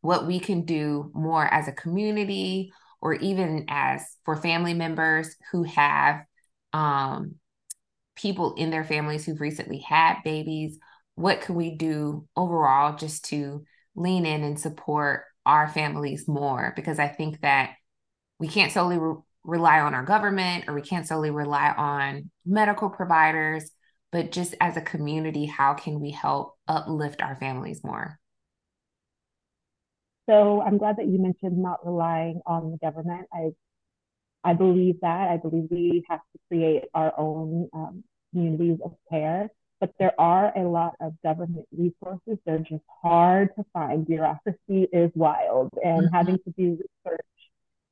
what 0.00 0.26
we 0.26 0.38
can 0.38 0.64
do 0.64 1.10
more 1.14 1.44
as 1.44 1.68
a 1.68 1.72
community 1.72 2.72
or 3.00 3.14
even 3.14 3.66
as 3.68 4.02
for 4.24 4.36
family 4.36 4.74
members 4.74 5.34
who 5.52 5.64
have 5.64 6.24
um, 6.72 7.36
people 8.16 8.54
in 8.54 8.70
their 8.70 8.84
families 8.84 9.24
who've 9.24 9.40
recently 9.40 9.78
had 9.78 10.16
babies? 10.24 10.78
What 11.14 11.40
can 11.40 11.54
we 11.54 11.74
do 11.74 12.26
overall 12.36 12.96
just 12.96 13.24
to 13.26 13.64
lean 13.94 14.26
in 14.26 14.44
and 14.44 14.58
support 14.58 15.24
our 15.44 15.68
families 15.68 16.28
more 16.28 16.72
because 16.76 16.98
I 16.98 17.08
think 17.08 17.40
that 17.40 17.74
we 18.38 18.48
can't 18.48 18.70
solely 18.70 18.98
re- 18.98 19.16
rely 19.44 19.80
on 19.80 19.94
our 19.94 20.04
government 20.04 20.66
or 20.68 20.74
we 20.74 20.82
can't 20.82 21.06
solely 21.06 21.30
rely 21.30 21.70
on 21.70 22.30
medical 22.44 22.90
providers, 22.90 23.70
but 24.12 24.32
just 24.32 24.54
as 24.60 24.76
a 24.76 24.80
community, 24.80 25.46
how 25.46 25.74
can 25.74 26.00
we 26.00 26.10
help 26.10 26.56
uplift 26.66 27.22
our 27.22 27.36
families 27.36 27.82
more? 27.84 28.18
So 30.28 30.60
I'm 30.60 30.78
glad 30.78 30.96
that 30.96 31.06
you 31.06 31.18
mentioned 31.18 31.58
not 31.58 31.84
relying 31.86 32.40
on 32.46 32.70
the 32.70 32.78
government. 32.78 33.26
I 33.32 33.50
I 34.44 34.54
believe 34.54 35.00
that. 35.00 35.30
I 35.30 35.36
believe 35.36 35.68
we 35.70 36.04
have 36.08 36.20
to 36.20 36.38
create 36.48 36.84
our 36.94 37.12
own 37.18 37.68
um, 37.72 38.04
communities 38.32 38.78
of 38.84 38.94
care 39.10 39.50
but 39.80 39.92
there 39.98 40.18
are 40.18 40.52
a 40.56 40.62
lot 40.68 40.94
of 41.00 41.14
government 41.22 41.66
resources. 41.76 42.38
They're 42.44 42.58
just 42.58 42.82
hard 43.02 43.50
to 43.56 43.64
find. 43.72 44.06
Bureaucracy 44.06 44.88
is 44.92 45.10
wild, 45.14 45.72
and 45.82 46.04
mm-hmm. 46.04 46.14
having 46.14 46.38
to 46.38 46.50
do 46.56 46.78
research 47.04 47.20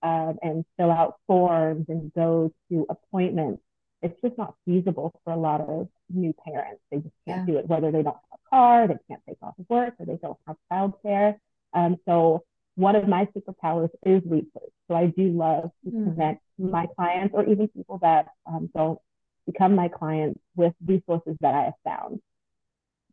um, 0.02 0.36
and 0.42 0.64
fill 0.76 0.90
out 0.90 1.16
forms 1.26 1.86
and 1.88 2.12
go 2.12 2.52
to 2.70 2.86
appointments, 2.88 3.62
it's 4.02 4.20
just 4.22 4.36
not 4.36 4.54
feasible 4.64 5.18
for 5.24 5.32
a 5.32 5.36
lot 5.36 5.60
of 5.60 5.88
new 6.10 6.34
parents. 6.44 6.80
They 6.90 6.98
just 6.98 7.14
can't 7.26 7.48
yeah. 7.48 7.54
do 7.54 7.58
it, 7.58 7.68
whether 7.68 7.90
they 7.90 8.02
don't 8.02 8.16
have 8.30 8.38
a 8.44 8.50
car, 8.50 8.88
they 8.88 8.98
can't 9.08 9.22
take 9.28 9.38
off 9.42 9.58
of 9.58 9.66
work, 9.68 9.94
or 9.98 10.06
they 10.06 10.16
don't 10.16 10.38
have 10.46 10.56
childcare. 10.70 11.36
Um, 11.72 11.96
so 12.06 12.44
one 12.76 12.94
of 12.94 13.08
my 13.08 13.26
superpowers 13.36 13.90
is 14.04 14.22
research. 14.26 14.72
So 14.88 14.94
I 14.94 15.06
do 15.06 15.30
love 15.30 15.70
to 15.84 15.90
connect 15.90 16.42
my 16.58 16.86
clients 16.94 17.34
or 17.34 17.44
even 17.46 17.68
people 17.68 17.98
that 18.02 18.26
um, 18.46 18.70
don't 18.74 18.98
become 19.46 19.74
my 19.74 19.88
clients 19.88 20.40
with 20.54 20.74
resources 20.84 21.36
that 21.40 21.54
I 21.54 21.62
have 21.64 21.74
found. 21.84 22.20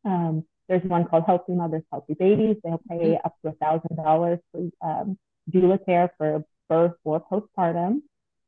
Um, 0.06 0.46
there's 0.68 0.84
one 0.84 1.06
called 1.06 1.24
Healthy 1.26 1.54
Mothers, 1.54 1.84
Healthy 1.92 2.16
Babies. 2.16 2.58
They'll 2.64 2.82
pay 2.90 2.98
mm-hmm. 2.98 3.26
up 3.26 3.36
to 3.42 3.50
a 3.50 3.54
thousand 3.54 3.96
dollars 3.96 4.40
for 4.52 4.70
um, 4.82 5.18
doula 5.50 5.84
care 5.86 6.12
for 6.18 6.44
birth 6.70 6.94
or 7.04 7.22
postpartum. 7.22 8.02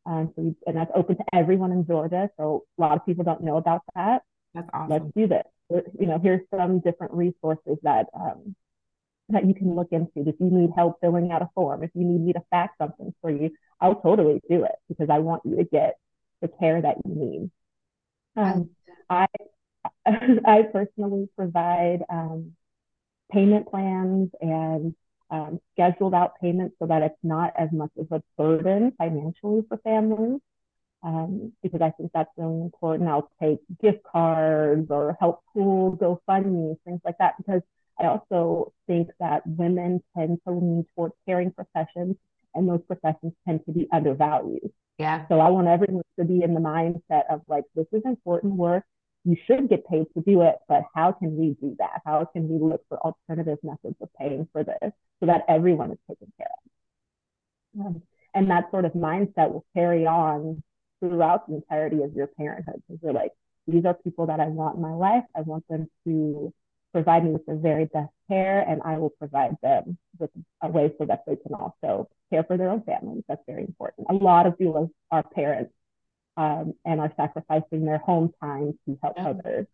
Um, 0.06 0.32
so 0.36 0.42
we, 0.44 0.56
and 0.68 0.78
that's 0.78 0.92
open 0.94 1.18
to 1.18 1.24
everyone 1.34 1.72
in 1.72 1.86
Georgia. 1.86 2.30
So 2.38 2.64
a 2.78 2.82
lot 2.82 2.98
of 2.98 3.06
people 3.06 3.24
don't 3.24 3.44
know 3.44 3.58
about 3.58 3.82
that. 3.96 4.22
That's 4.54 4.70
awesome. 4.74 4.90
Let's 4.90 5.06
do 5.16 5.28
this. 5.28 5.44
You 6.00 6.06
know, 6.08 6.20
here's 6.22 6.42
some 6.56 6.80
different 6.80 7.14
resources 7.14 7.78
that 7.84 8.08
um, 8.14 8.56
that 9.30 9.46
you 9.46 9.56
can 9.56 9.76
look 9.76 9.90
into. 9.92 10.30
If 10.30 10.36
you 10.40 10.52
need 10.52 10.70
help 10.76 11.00
filling 11.02 11.32
out 11.32 11.42
a 11.42 11.50
form, 11.56 11.84
if 11.84 11.90
you 11.96 12.04
need 12.04 12.22
me 12.22 12.34
to 12.34 12.42
fax 12.52 12.78
something 12.78 13.14
for 13.22 13.32
you, 13.32 13.52
I'll 13.82 13.96
totally 13.96 14.42
do 14.50 14.64
it 14.64 14.76
because 14.88 15.10
I 15.10 15.20
want 15.20 15.42
you 15.46 15.56
to 15.58 15.64
get 15.64 15.96
the 16.42 16.48
care 16.48 16.82
that 16.82 16.98
you 17.06 17.16
need. 17.16 17.52
Um, 18.38 18.70
I 19.10 19.26
I 20.06 20.64
personally 20.72 21.30
provide 21.36 22.04
um, 22.10 22.52
payment 23.32 23.68
plans 23.68 24.30
and 24.40 24.94
um, 25.30 25.60
scheduled 25.74 26.14
out 26.14 26.34
payments 26.42 26.76
so 26.80 26.88
that 26.88 27.02
it's 27.02 27.18
not 27.24 27.54
as 27.58 27.70
much 27.72 27.92
of 27.98 28.12
a 28.12 28.22
burden 28.38 28.94
financially 28.98 29.62
for 29.68 29.78
families. 29.78 30.40
Um, 31.04 31.54
because 31.62 31.82
I 31.82 31.92
think 31.92 32.12
that's 32.14 32.32
really 32.36 32.62
important. 32.62 33.10
I'll 33.10 33.30
take 33.40 33.60
gift 33.80 34.00
cards 34.12 34.88
or 34.90 35.16
help 35.20 35.44
pool, 35.54 35.96
GoFundMe, 35.96 36.78
things 36.84 37.00
like 37.06 37.20
that, 37.20 37.36
because 37.38 37.62
I 38.00 38.08
also 38.08 38.74
think 38.88 39.10
that 39.20 39.46
women 39.46 40.02
tend 40.18 40.40
to 40.48 40.54
lean 40.54 40.86
towards 40.96 41.14
caring 41.28 41.52
professions 41.52 42.16
and 42.56 42.68
those 42.68 42.82
professions 42.88 43.34
tend 43.48 43.62
to 43.66 43.72
be 43.72 43.88
undervalued. 43.94 44.72
Yeah. 44.98 45.28
So 45.28 45.40
I 45.40 45.50
want 45.50 45.68
everyone 45.68 46.04
to 46.18 46.26
be 46.26 46.42
in 46.42 46.54
the 46.54 46.60
mindset 46.60 47.24
of 47.30 47.42
like, 47.48 47.66
this 47.76 47.86
is 47.92 48.02
important 48.06 48.54
work. 48.56 48.84
You 49.26 49.36
should 49.46 49.70
get 49.70 49.88
paid 49.88 50.06
to 50.14 50.22
do 50.22 50.42
it, 50.42 50.56
but 50.68 50.84
how 50.94 51.12
can 51.12 51.36
we 51.36 51.58
do 51.60 51.76
that? 51.80 52.02
How 52.06 52.26
can 52.26 52.48
we 52.48 52.60
look 52.60 52.82
for 52.88 53.00
alternative 53.00 53.58
methods 53.64 53.96
of 54.00 54.10
paying 54.20 54.48
for 54.52 54.64
this 54.64 54.92
so 55.20 55.26
that 55.26 55.42
everyone 55.50 55.92
is 55.92 55.98
taken 56.08 56.32
care 56.38 56.48
of? 57.76 57.86
Um, 57.86 58.02
and 58.36 58.52
that 58.52 58.70
sort 58.70 58.86
of 58.86 58.94
mindset 58.94 59.52
will 59.52 59.66
carry 59.74 60.06
on 60.06 60.62
throughout 61.00 61.48
the 61.48 61.56
entirety 61.56 62.04
of 62.04 62.14
your 62.14 62.28
parenthood 62.28 62.82
because 62.88 63.02
you're 63.02 63.14
like, 63.14 63.32
these 63.68 63.84
are 63.86 63.96
people 63.96 64.28
that 64.28 64.40
I 64.40 64.48
want 64.48 64.76
in 64.76 64.82
my 64.82 64.94
life. 64.94 65.24
I 65.36 65.42
want 65.42 65.68
them 65.68 65.90
to 66.06 66.54
provide 66.94 67.26
me 67.26 67.32
with 67.32 67.46
the 67.46 67.56
very 67.56 67.86
best 67.86 68.14
care, 68.30 68.62
and 68.62 68.82
I 68.86 68.98
will 68.98 69.10
provide 69.10 69.56
them 69.62 69.98
with 70.20 70.30
a 70.62 70.70
way 70.70 70.94
so 70.98 71.06
that 71.06 71.24
they 71.26 71.36
can 71.36 71.54
also 71.54 72.08
care 72.30 72.44
for 72.44 72.58
their 72.58 72.70
own 72.70 72.84
families. 72.84 73.24
That's 73.28 73.42
very 73.48 73.64
important. 73.64 74.08
A 74.10 74.14
lot 74.14 74.46
of 74.46 74.58
doulas 74.58 74.90
are 75.12 75.24
parents 75.24 75.74
um, 76.38 76.74
and 76.84 77.00
are 77.00 77.14
sacrificing 77.16 77.86
their 77.86 78.00
home 78.00 78.32
time 78.42 78.78
to 78.86 78.98
help 79.02 79.16
yeah. 79.18 79.28
others. 79.30 79.68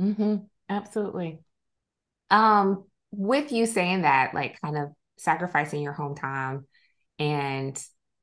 Mm-hmm. 0.00 0.36
Absolutely. 0.68 1.40
Um, 2.30 2.84
with 3.10 3.52
you 3.52 3.66
saying 3.66 4.02
that, 4.02 4.34
like 4.34 4.60
kind 4.60 4.76
of 4.76 4.92
sacrificing 5.16 5.82
your 5.82 5.92
home 5.92 6.14
time 6.14 6.66
and 7.18 7.80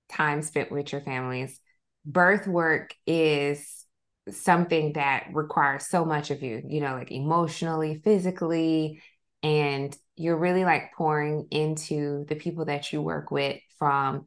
time 0.09 0.41
spent 0.41 0.71
with 0.71 0.91
your 0.91 1.01
families, 1.01 1.59
birth 2.05 2.47
work 2.47 2.93
is 3.05 3.85
something 4.29 4.93
that 4.93 5.27
requires 5.33 5.87
so 5.87 6.05
much 6.05 6.31
of 6.31 6.43
you, 6.43 6.61
you 6.67 6.81
know, 6.81 6.93
like 6.93 7.11
emotionally, 7.11 8.01
physically, 8.03 9.01
and 9.43 9.97
you're 10.15 10.37
really 10.37 10.63
like 10.63 10.93
pouring 10.95 11.47
into 11.51 12.25
the 12.27 12.35
people 12.35 12.65
that 12.65 12.93
you 12.93 13.01
work 13.01 13.31
with 13.31 13.59
from 13.79 14.25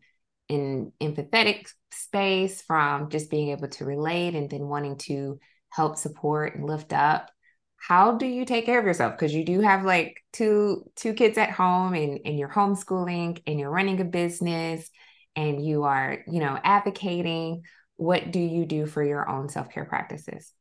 an 0.49 0.93
empathetic 1.01 1.69
space, 1.93 2.63
from 2.63 3.11
just 3.11 3.31
being 3.31 3.51
able 3.51 3.69
to 3.69 3.85
relate 3.85 4.35
and 4.35 4.51
then 4.51 4.69
wanting 4.69 4.97
to 4.99 5.39
help 5.71 5.97
support 5.97 6.55
and 6.55 6.67
lift 6.67 6.93
up. 6.93 7.31
How 7.77 8.17
do 8.17 8.27
you 8.27 8.45
take 8.45 8.65
care 8.67 8.79
of 8.79 8.87
yourself? 8.87 9.13
Because 9.13 9.35
you 9.35 9.45
do 9.45 9.61
have 9.61 9.85
like 9.85 10.17
two 10.33 10.91
two 10.97 11.13
kids 11.13 11.37
at 11.37 11.51
home 11.51 11.95
and, 11.95 12.21
and 12.25 12.39
you're 12.39 12.49
homeschooling 12.49 13.43
and 13.47 13.61
you're 13.61 13.71
running 13.71 14.01
a 14.01 14.05
business 14.05 14.89
and 15.37 15.65
you 15.65 15.85
are, 15.85 16.19
you 16.27 16.41
know, 16.41 16.59
advocating. 16.63 17.63
What 17.97 18.31
do 18.31 18.41
you 18.41 18.65
do 18.65 18.87
for 18.87 19.03
your 19.05 19.29
own 19.29 19.49
self-care 19.49 19.85
practices? 19.85 20.53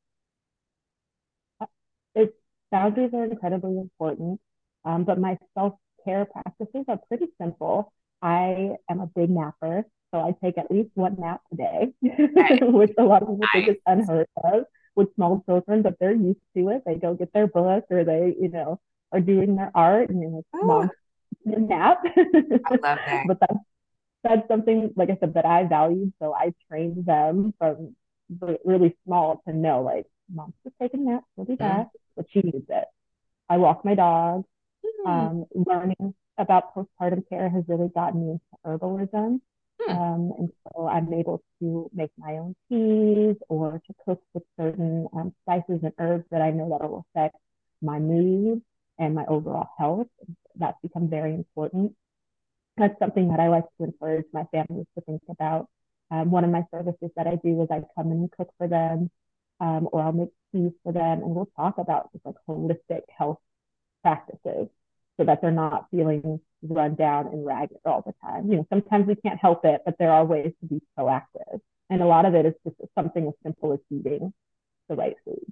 It's 2.15 2.33
boundaries 2.71 3.11
are 3.13 3.25
incredibly 3.25 3.77
important. 3.77 4.39
Um, 4.85 5.03
but 5.05 5.19
my 5.19 5.37
self 5.53 5.75
care 6.03 6.25
practices 6.25 6.85
are 6.87 6.99
pretty 7.07 7.27
simple. 7.39 7.93
I 8.23 8.77
am 8.89 9.01
a 9.01 9.07
big 9.07 9.29
napper, 9.29 9.85
so 10.11 10.19
I 10.19 10.33
take 10.41 10.57
at 10.57 10.71
least 10.71 10.91
one 10.93 11.17
nap 11.19 11.41
a 11.51 11.55
day, 11.57 11.93
which 12.61 12.91
a 12.97 13.03
lot 13.03 13.21
of 13.21 13.27
people 13.27 13.47
think 13.51 13.67
is 13.67 13.75
unheard 13.85 14.27
of 14.41 14.63
with 14.95 15.13
small 15.15 15.43
children, 15.45 15.81
but 15.81 15.95
they're 15.99 16.13
used 16.13 16.39
to 16.55 16.69
it. 16.69 16.83
They 16.85 16.95
go 16.95 17.15
get 17.15 17.33
their 17.33 17.47
book 17.47 17.83
or 17.89 18.05
they, 18.05 18.33
you 18.39 18.47
know, 18.47 18.79
are 19.11 19.19
doing 19.19 19.57
their 19.57 19.71
art 19.75 20.09
and 20.09 20.21
you 20.21 20.29
know, 20.29 20.43
mom 20.63 20.89
nap. 21.45 22.01
I 22.05 22.69
love 22.71 22.79
that. 22.81 23.23
but 23.27 23.39
that's 23.41 23.59
that's 24.23 24.47
something, 24.47 24.91
like 24.95 25.09
I 25.09 25.17
said, 25.19 25.33
that 25.33 25.45
I 25.45 25.65
valued. 25.65 26.13
So 26.21 26.33
I 26.33 26.53
trained 26.69 27.05
them 27.05 27.53
from 27.59 27.93
really 28.63 28.95
small 29.05 29.41
to 29.45 29.53
know, 29.53 29.81
like, 29.81 30.05
mom's 30.33 30.53
just 30.63 30.75
taking 30.81 31.01
a 31.01 31.11
nap, 31.11 31.23
she'll 31.35 31.43
be 31.43 31.55
back, 31.55 31.87
mm-hmm. 31.87 31.97
but 32.15 32.25
she 32.31 32.39
needs 32.39 32.67
it. 32.69 32.85
I 33.49 33.57
walk 33.57 33.83
my 33.83 33.95
dog. 33.95 34.45
Mm-hmm. 34.85 35.09
Um, 35.09 35.45
learning 35.53 36.13
about 36.37 36.75
postpartum 36.75 37.27
care 37.29 37.49
has 37.49 37.63
really 37.67 37.89
gotten 37.89 38.25
me 38.25 38.31
into 38.31 38.43
herbalism. 38.65 39.39
Hmm. 39.81 39.91
Um, 39.91 40.33
and 40.37 40.49
so 40.63 40.87
I'm 40.87 41.13
able 41.13 41.43
to 41.59 41.89
make 41.93 42.11
my 42.17 42.33
own 42.33 42.55
teas 42.69 43.35
or 43.49 43.81
to 43.85 43.93
cook 44.05 44.21
with 44.33 44.43
certain 44.59 45.07
um, 45.13 45.33
spices 45.43 45.79
and 45.83 45.93
herbs 45.99 46.25
that 46.31 46.41
I 46.41 46.51
know 46.51 46.69
that 46.69 46.89
will 46.89 47.05
affect 47.15 47.35
my 47.81 47.99
mood 47.99 48.61
and 48.97 49.15
my 49.15 49.25
overall 49.25 49.69
health. 49.77 50.07
That's 50.55 50.77
become 50.81 51.09
very 51.09 51.33
important. 51.33 51.95
That's 52.77 52.97
something 52.99 53.29
that 53.29 53.39
I 53.39 53.49
like 53.49 53.65
to 53.77 53.85
encourage 53.85 54.25
my 54.33 54.45
families 54.51 54.87
to 54.95 55.01
think 55.01 55.21
about. 55.29 55.67
Um, 56.11 56.31
one 56.31 56.43
of 56.43 56.51
my 56.51 56.63
services 56.71 57.09
that 57.15 57.27
I 57.27 57.35
do 57.43 57.61
is 57.63 57.67
I 57.71 57.83
come 57.95 58.11
in 58.11 58.17
and 58.17 58.31
cook 58.31 58.49
for 58.57 58.67
them, 58.67 59.09
um, 59.59 59.89
or 59.91 60.01
I'll 60.01 60.11
make 60.11 60.29
teas 60.51 60.71
for 60.83 60.91
them, 60.91 61.23
and 61.23 61.35
we'll 61.35 61.49
talk 61.55 61.77
about 61.77 62.11
just 62.13 62.25
like 62.25 62.35
holistic 62.47 63.01
health 63.17 63.39
practices 64.03 64.69
so 65.17 65.25
that 65.25 65.41
they're 65.41 65.51
not 65.51 65.87
feeling 65.91 66.39
run 66.61 66.95
down 66.95 67.27
and 67.27 67.45
ragged 67.45 67.77
all 67.85 68.03
the 68.05 68.13
time. 68.21 68.49
You 68.49 68.57
know, 68.57 68.67
sometimes 68.69 69.07
we 69.07 69.15
can't 69.15 69.39
help 69.39 69.65
it, 69.65 69.81
but 69.85 69.95
there 69.99 70.11
are 70.11 70.25
ways 70.25 70.53
to 70.61 70.67
be 70.67 70.81
proactive. 70.97 71.59
And 71.89 72.01
a 72.01 72.05
lot 72.05 72.25
of 72.25 72.35
it 72.35 72.45
is 72.45 72.53
just 72.63 72.77
something 72.97 73.27
as 73.27 73.33
simple 73.43 73.73
as 73.73 73.79
eating 73.91 74.33
the 74.89 74.95
right 74.95 75.15
food. 75.25 75.45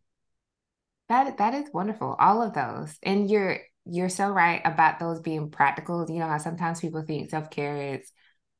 That 1.10 1.38
that 1.39 1.54
is 1.54 1.69
wonderful. 1.74 2.15
All 2.19 2.41
of 2.41 2.54
those. 2.54 2.97
And 3.04 3.30
you're 3.30 3.60
you're 3.86 4.10
so 4.10 4.30
right 4.30 4.62
about 4.63 5.00
those 5.00 5.19
being 5.19 5.50
practical. 5.50 6.06
You 6.10 6.19
know 6.19 6.28
how 6.28 6.38
sometimes 6.38 6.80
people 6.80 7.02
think 7.02 7.30
self-care 7.30 7.95
is 7.95 8.12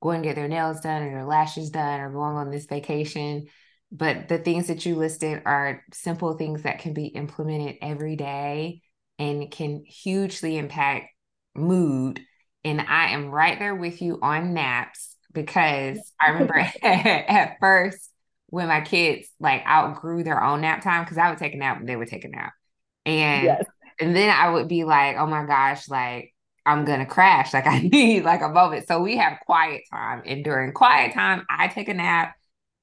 going 0.02 0.22
to 0.22 0.28
get 0.28 0.36
their 0.36 0.48
nails 0.48 0.82
done 0.82 1.04
or 1.04 1.12
their 1.12 1.26
lashes 1.26 1.70
done 1.70 2.02
or 2.02 2.12
going 2.12 2.36
on 2.36 2.52
this 2.52 2.66
vacation. 2.66 3.48
But 3.92 4.28
the 4.28 4.38
things 4.38 4.68
that 4.68 4.86
you 4.86 4.96
listed 4.96 5.44
are 5.46 5.84
simple 5.94 6.34
things 6.34 6.64
that 6.64 6.80
can 6.80 6.94
be 6.94 7.08
implemented 7.08 7.78
every 7.82 8.16
day 8.16 8.82
and 9.22 9.52
can 9.52 9.84
hugely 9.86 10.58
impact 10.58 11.06
mood. 11.54 12.20
And 12.64 12.82
I 12.82 13.12
am 13.12 13.30
right 13.30 13.60
there 13.60 13.76
with 13.76 14.02
you 14.02 14.18
on 14.20 14.56
naps 14.56 15.16
because 15.32 16.00
I 16.20 16.32
remember 16.32 16.56
at 16.84 17.58
first 17.60 18.10
when 18.48 18.68
my 18.68 18.82
kids 18.82 19.30
like 19.40 19.64
outgrew 19.66 20.24
their 20.24 20.44
own 20.44 20.62
nap 20.62 20.84
time 20.84 21.04
because 21.04 21.20
I 21.20 21.30
would 21.30 21.38
take 21.38 21.54
a 21.54 21.58
nap 21.58 21.80
and 21.80 21.88
they 21.88 21.96
would 21.96 22.08
take 22.08 22.26
a 22.26 22.30
nap. 22.30 22.54
And 23.06 23.46
yes. 23.46 23.66
and 24.00 24.16
then 24.16 24.32
I 24.32 24.50
would 24.50 24.68
be 24.68 24.86
like, 24.86 25.18
oh 25.18 25.28
my 25.28 25.46
gosh, 25.46 25.88
like 25.88 26.34
I'm 26.66 26.84
gonna 26.84 27.06
crash. 27.06 27.54
Like 27.54 27.68
I 27.68 27.80
need 27.94 28.24
like 28.24 28.42
a 28.42 28.50
moment. 28.50 28.88
So 28.88 29.02
we 29.02 29.18
have 29.18 29.38
quiet 29.46 29.84
time. 29.92 30.24
And 30.26 30.44
during 30.44 30.74
quiet 30.74 31.14
time, 31.14 31.46
I 31.48 31.68
take 31.68 31.90
a 31.90 31.94
nap. 31.94 32.34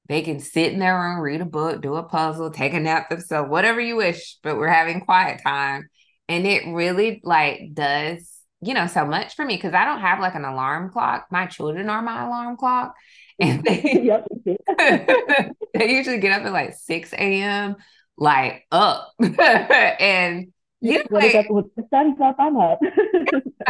They 0.07 0.21
can 0.21 0.39
sit 0.39 0.71
in 0.71 0.79
their 0.79 0.99
room, 0.99 1.19
read 1.19 1.41
a 1.41 1.45
book, 1.45 1.81
do 1.81 1.95
a 1.95 2.03
puzzle, 2.03 2.49
take 2.49 2.73
a 2.73 2.79
nap 2.79 3.09
themselves, 3.09 3.49
whatever 3.49 3.81
you 3.81 3.97
wish, 3.97 4.37
but 4.41 4.55
we're 4.55 4.67
having 4.67 5.01
quiet 5.01 5.41
time. 5.43 5.89
And 6.29 6.45
it 6.45 6.63
really 6.67 7.21
like 7.23 7.73
does, 7.73 8.31
you 8.61 8.75
know, 8.75 8.85
so 8.85 9.03
much 9.03 9.35
for 9.35 9.43
me 9.43 9.55
because 9.55 9.73
I 9.73 9.83
don't 9.83 9.99
have 9.99 10.19
like 10.19 10.35
an 10.35 10.45
alarm 10.45 10.91
clock. 10.91 11.25
My 11.31 11.47
children 11.47 11.89
are 11.89 12.03
my 12.03 12.25
alarm 12.25 12.55
clock. 12.55 12.95
And 13.41 13.63
they, 13.63 13.81
they 15.73 15.93
usually 15.93 16.17
get 16.17 16.37
up 16.37 16.45
at 16.45 16.51
like 16.51 16.73
6 16.73 17.13
a.m., 17.13 17.77
like 18.17 18.65
up. 18.69 19.13
and 19.17 20.51
you 20.81 20.97
know, 20.97 21.05
like, 21.09 21.35
up, 21.35 21.45
the 21.47 21.83
sun's 21.89 22.19
up, 22.19 22.35
I'm 22.37 22.57
up. 22.57 22.79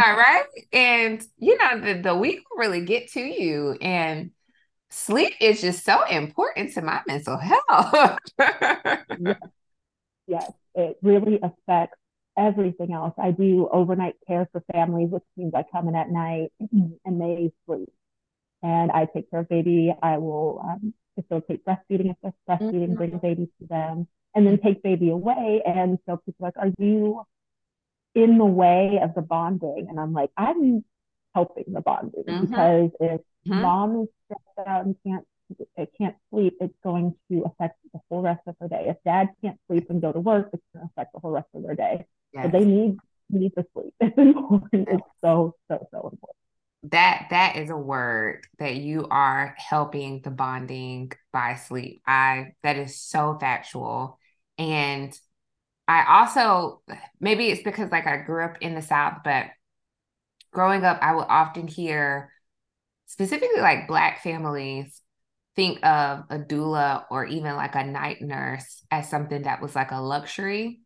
all 0.04 0.16
right. 0.16 0.42
And 0.72 1.22
you 1.38 1.56
know, 1.56 1.80
the, 1.80 2.00
the 2.02 2.16
week 2.16 2.40
will 2.50 2.58
really 2.58 2.84
get 2.84 3.12
to 3.12 3.20
you. 3.20 3.78
And 3.80 4.32
sleep 4.90 5.34
is 5.40 5.60
just 5.60 5.84
so 5.84 6.04
important 6.04 6.74
to 6.74 6.82
my 6.82 7.02
mental 7.06 7.38
health. 7.38 8.18
yes. 9.20 9.36
yes, 10.26 10.52
it 10.74 10.96
really 11.00 11.38
affects 11.40 11.96
everything 12.36 12.92
else. 12.92 13.14
I 13.18 13.30
do 13.30 13.68
overnight 13.70 14.16
care 14.26 14.48
for 14.52 14.62
families, 14.72 15.10
which 15.10 15.24
means 15.36 15.52
I 15.54 15.64
come 15.70 15.88
in 15.88 15.96
at 15.96 16.10
night 16.10 16.52
and 16.60 17.20
they 17.20 17.52
sleep. 17.66 17.92
And 18.62 18.90
I 18.90 19.06
take 19.06 19.30
care 19.30 19.40
of 19.40 19.48
baby. 19.48 19.94
I 20.02 20.18
will 20.18 20.60
um, 20.62 20.94
facilitate 21.14 21.64
breastfeeding 21.64 22.10
if 22.10 22.16
they're 22.22 22.32
breastfeeding, 22.48 22.88
mm-hmm. 22.88 22.94
bring 22.94 23.18
baby 23.18 23.48
to 23.60 23.66
them 23.66 24.06
and 24.34 24.46
then 24.46 24.58
take 24.58 24.82
baby 24.82 25.10
away. 25.10 25.62
And 25.64 25.98
so 26.06 26.18
people 26.18 26.46
are 26.46 26.52
like, 26.54 26.58
are 26.58 26.72
you 26.78 27.22
in 28.14 28.38
the 28.38 28.44
way 28.44 29.00
of 29.02 29.14
the 29.14 29.22
bonding? 29.22 29.86
And 29.88 29.98
I'm 29.98 30.12
like, 30.12 30.30
I'm 30.36 30.84
helping 31.34 31.72
the 31.72 31.80
bonding 31.80 32.24
mm-hmm. 32.24 32.46
because 32.46 32.90
if 33.00 33.20
mm-hmm. 33.20 33.62
mom 33.62 34.02
is 34.02 34.08
stressed 34.26 34.68
out 34.68 34.84
and 34.84 34.96
can't 35.06 35.24
it 35.76 35.90
can't 35.98 36.14
sleep, 36.30 36.56
it's 36.60 36.74
going 36.84 37.14
to 37.28 37.42
affect 37.42 37.76
the 37.92 38.00
whole 38.08 38.22
rest 38.22 38.40
of 38.46 38.54
her 38.60 38.68
day. 38.68 38.86
If 38.86 38.98
dad 39.04 39.30
can't 39.42 39.58
sleep 39.66 39.90
and 39.90 40.00
go 40.00 40.12
to 40.12 40.20
work, 40.20 40.50
it's 40.52 40.62
going 40.72 40.86
to 40.86 40.90
affect 40.92 41.12
the 41.12 41.18
whole 41.18 41.32
rest 41.32 41.48
of 41.54 41.64
their 41.64 41.74
day. 41.74 42.06
Yes. 42.32 42.52
They 42.52 42.64
need 42.64 42.98
need 43.28 43.52
to 43.56 43.64
sleep. 43.72 43.94
It's. 44.00 44.90
It's 44.90 45.02
so 45.20 45.56
so 45.68 45.86
so 45.90 46.10
important 46.12 46.36
that 46.84 47.26
that 47.30 47.56
is 47.56 47.68
a 47.68 47.76
word 47.76 48.46
that 48.58 48.74
you 48.76 49.06
are 49.10 49.54
helping 49.58 50.22
the 50.22 50.30
bonding 50.30 51.12
by 51.30 51.54
sleep 51.54 52.00
i 52.06 52.54
that 52.62 52.78
is 52.78 52.98
so 52.98 53.36
factual 53.38 54.18
and 54.56 55.12
I 55.90 56.20
also, 56.20 56.82
maybe 57.18 57.48
it's 57.48 57.64
because 57.64 57.90
like 57.90 58.06
I 58.06 58.18
grew 58.18 58.44
up 58.44 58.58
in 58.60 58.76
the 58.76 58.82
South, 58.82 59.18
but 59.24 59.46
growing 60.52 60.84
up, 60.84 60.98
I 61.02 61.14
would 61.14 61.26
often 61.28 61.66
hear 61.66 62.30
specifically 63.06 63.60
like 63.60 63.88
Black 63.88 64.22
families 64.22 65.02
think 65.56 65.84
of 65.84 66.24
a 66.30 66.38
doula 66.38 67.06
or 67.10 67.24
even 67.24 67.56
like 67.56 67.74
a 67.74 67.82
night 67.82 68.22
nurse 68.22 68.84
as 68.92 69.10
something 69.10 69.42
that 69.42 69.60
was 69.60 69.74
like 69.74 69.90
a 69.90 70.00
luxury 70.00 70.80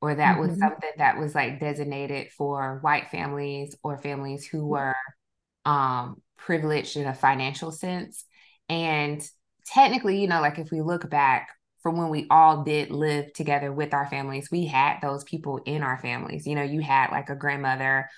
or 0.00 0.14
that 0.14 0.36
mm-hmm. 0.36 0.48
was 0.48 0.58
something 0.58 0.90
that 0.98 1.18
was 1.18 1.34
like 1.34 1.60
designated 1.60 2.30
for 2.32 2.78
white 2.82 3.08
families 3.08 3.76
or 3.82 3.98
families 3.98 4.46
who 4.46 4.66
were 4.66 4.94
um, 5.64 6.20
privileged 6.36 6.96
in 6.96 7.06
a 7.06 7.14
financial 7.14 7.72
sense. 7.72 8.24
And 8.68 9.26
technically, 9.66 10.20
you 10.20 10.28
know, 10.28 10.40
like 10.40 10.58
if 10.58 10.70
we 10.70 10.82
look 10.82 11.08
back, 11.08 11.48
from 11.86 11.98
when 11.98 12.08
we 12.08 12.26
all 12.30 12.64
did 12.64 12.90
live 12.90 13.32
together 13.32 13.72
with 13.72 13.94
our 13.94 14.08
families, 14.08 14.50
we 14.50 14.66
had 14.66 14.98
those 15.00 15.22
people 15.22 15.60
in 15.66 15.84
our 15.84 15.96
families. 15.98 16.44
You 16.44 16.56
know, 16.56 16.64
you 16.64 16.80
had 16.80 17.12
like 17.12 17.30
a 17.30 17.36
grandmother 17.36 18.08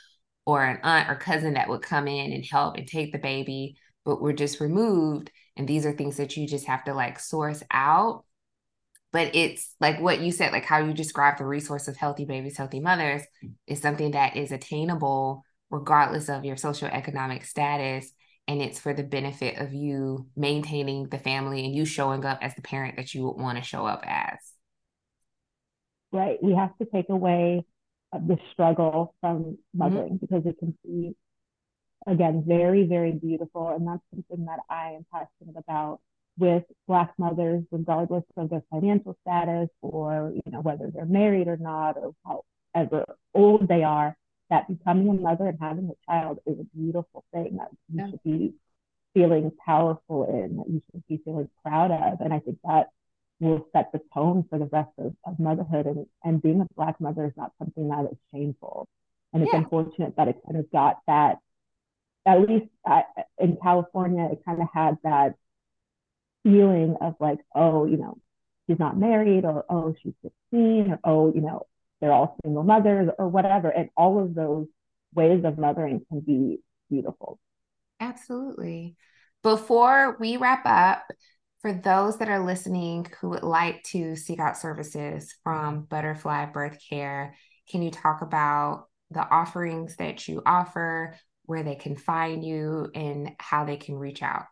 or 0.47 0.65
an 0.65 0.79
aunt 0.83 1.11
or 1.11 1.17
cousin 1.17 1.53
that 1.53 1.69
would 1.69 1.83
come 1.83 2.09
in 2.09 2.33
and 2.33 2.43
help 2.51 2.79
and 2.79 2.89
take 2.89 3.13
the 3.13 3.19
baby, 3.19 3.77
but 4.07 4.23
we're 4.23 4.33
just 4.33 4.61
removed. 4.61 5.31
And 5.55 5.69
these 5.69 5.85
are 5.85 5.93
things 5.93 6.17
that 6.17 6.35
you 6.35 6.47
just 6.47 6.65
have 6.65 6.83
to 6.85 6.95
like 6.95 7.21
source 7.21 7.63
out. 7.71 8.25
But 9.13 9.35
it's 9.35 9.75
like 9.81 10.01
what 10.01 10.21
you 10.21 10.31
said, 10.33 10.53
like 10.53 10.65
how 10.65 10.79
you 10.79 10.93
describe 10.93 11.39
the 11.39 11.47
resource 11.47 11.89
of 11.89 11.97
healthy 11.97 12.25
babies, 12.25 12.59
healthy 12.59 12.81
mothers 12.81 13.23
is 13.67 13.81
something 13.81 14.11
that 14.11 14.37
is 14.37 14.53
attainable 14.53 15.45
regardless 15.71 16.29
of 16.29 16.45
your 16.45 16.57
socioeconomic 16.57 17.45
status 17.45 18.13
and 18.49 18.63
it's 18.63 18.81
for 18.81 18.95
the 18.95 19.03
benefit 19.03 19.59
of 19.59 19.75
you 19.75 20.27
maintaining 20.35 21.09
the 21.11 21.19
family 21.19 21.67
and 21.67 21.75
you 21.75 21.85
showing 21.85 22.25
up 22.25 22.39
as 22.41 22.55
the 22.55 22.63
parent 22.63 22.97
that 22.97 23.13
you 23.13 23.25
would 23.25 23.37
want 23.37 23.59
to 23.59 23.63
show 23.63 23.85
up 23.85 24.03
as. 24.07 24.39
Right. 26.11 26.43
We 26.43 26.55
have 26.55 26.77
to 26.79 26.87
take 26.87 27.11
away 27.11 27.67
the 28.11 28.39
struggle 28.53 29.15
from 29.21 29.59
mothering 29.75 30.15
mm-hmm. 30.15 30.27
because 30.27 30.47
it 30.47 30.59
can 30.59 30.77
be, 30.83 31.15
again, 32.07 32.43
very, 32.47 32.87
very 32.87 33.13
beautiful. 33.13 33.69
And 33.69 33.87
that's 33.87 34.01
something 34.15 34.47
that 34.47 34.61
I 34.71 34.93
am 34.93 35.05
passionate 35.13 35.63
about 35.63 36.01
with 36.39 36.65
Black 36.87 37.13
mothers, 37.19 37.65
regardless 37.71 38.25
of 38.37 38.51
their 38.51 38.63
financial 38.71 39.17
status 39.23 39.69
or, 39.83 40.33
you 40.35 40.53
know, 40.53 40.61
whether 40.61 40.91
they're 40.93 41.05
married 41.05 41.49
or 41.49 41.57
not 41.57 41.97
or 41.97 42.15
however 42.75 43.05
old 43.35 43.67
they 43.69 43.83
are 43.83 44.17
that 44.51 44.69
becoming 44.69 45.09
a 45.09 45.15
mother 45.15 45.47
and 45.47 45.59
having 45.61 45.91
a 45.91 46.11
child 46.11 46.39
is 46.47 46.59
a 46.59 46.65
beautiful 46.77 47.25
thing 47.33 47.59
that 47.59 47.69
you 47.89 47.99
yeah. 47.99 48.11
should 48.11 48.23
be 48.23 48.55
feeling 49.15 49.51
powerful 49.65 50.25
in, 50.25 50.57
that 50.57 50.69
you 50.69 50.83
should 50.91 51.07
be 51.07 51.21
feeling 51.25 51.49
proud 51.63 51.91
of. 51.91 52.21
And 52.21 52.33
I 52.33 52.39
think 52.39 52.59
that 52.65 52.89
will 53.41 53.67
set 53.73 53.93
the 53.93 54.01
tone 54.15 54.45
for 54.49 54.59
the 54.59 54.67
rest 54.67 54.91
of, 54.99 55.15
of 55.25 55.39
motherhood. 55.39 55.87
And, 55.87 56.07
and 56.25 56.43
being 56.43 56.61
a 56.61 56.67
Black 56.77 57.01
mother 57.01 57.27
is 57.27 57.33
not 57.37 57.53
something 57.59 57.89
that 57.89 58.07
is 58.11 58.19
shameful. 58.33 58.89
And 59.33 59.43
it's 59.43 59.53
yeah. 59.53 59.59
unfortunate 59.59 60.15
that 60.17 60.29
it 60.29 60.37
kind 60.47 60.59
of 60.59 60.71
got 60.71 60.99
that, 61.07 61.39
at 62.25 62.41
least 62.49 62.71
uh, 62.89 63.03
in 63.39 63.59
California, 63.63 64.29
it 64.33 64.43
kind 64.45 64.63
of 64.63 64.69
had 64.73 64.97
that 65.05 65.35
feeling 66.49 66.97
of 67.01 67.15
like, 67.21 67.39
oh, 67.55 67.85
you 67.85 67.99
know, 67.99 68.19
she's 68.67 68.79
not 68.79 68.99
married, 68.99 69.45
or 69.45 69.65
oh, 69.69 69.95
she's 70.03 70.15
16, 70.23 70.93
or 70.93 70.99
oh, 71.05 71.33
you 71.35 71.41
know, 71.41 71.67
they're 72.01 72.13
all 72.13 72.37
single 72.43 72.63
mothers 72.63 73.11
or 73.19 73.29
whatever. 73.29 73.69
And 73.69 73.91
all 73.97 74.23
of 74.23 74.35
those 74.35 74.67
ways 75.15 75.45
of 75.45 75.59
mothering 75.59 76.05
can 76.09 76.21
be 76.21 76.59
beautiful. 76.91 77.39
Absolutely. 78.01 78.97
Before 79.43 80.17
we 80.19 80.37
wrap 80.37 80.63
up, 80.65 81.05
for 81.61 81.73
those 81.73 82.19
that 82.19 82.29
are 82.29 82.45
listening 82.45 83.07
who 83.21 83.31
would 83.31 83.43
like 83.43 83.83
to 83.83 84.15
seek 84.15 84.39
out 84.39 84.57
services 84.57 85.35
from 85.43 85.83
Butterfly 85.83 86.47
Birth 86.47 86.79
Care, 86.89 87.35
can 87.69 87.83
you 87.83 87.91
talk 87.91 88.23
about 88.23 88.87
the 89.11 89.29
offerings 89.29 89.97
that 89.97 90.29
you 90.29 90.43
offer, 90.47 91.17
where 91.47 91.63
they 91.63 91.75
can 91.75 91.97
find 91.97 92.45
you, 92.45 92.89
and 92.95 93.33
how 93.39 93.65
they 93.65 93.77
can 93.77 93.97
reach 93.97 94.23
out? 94.23 94.45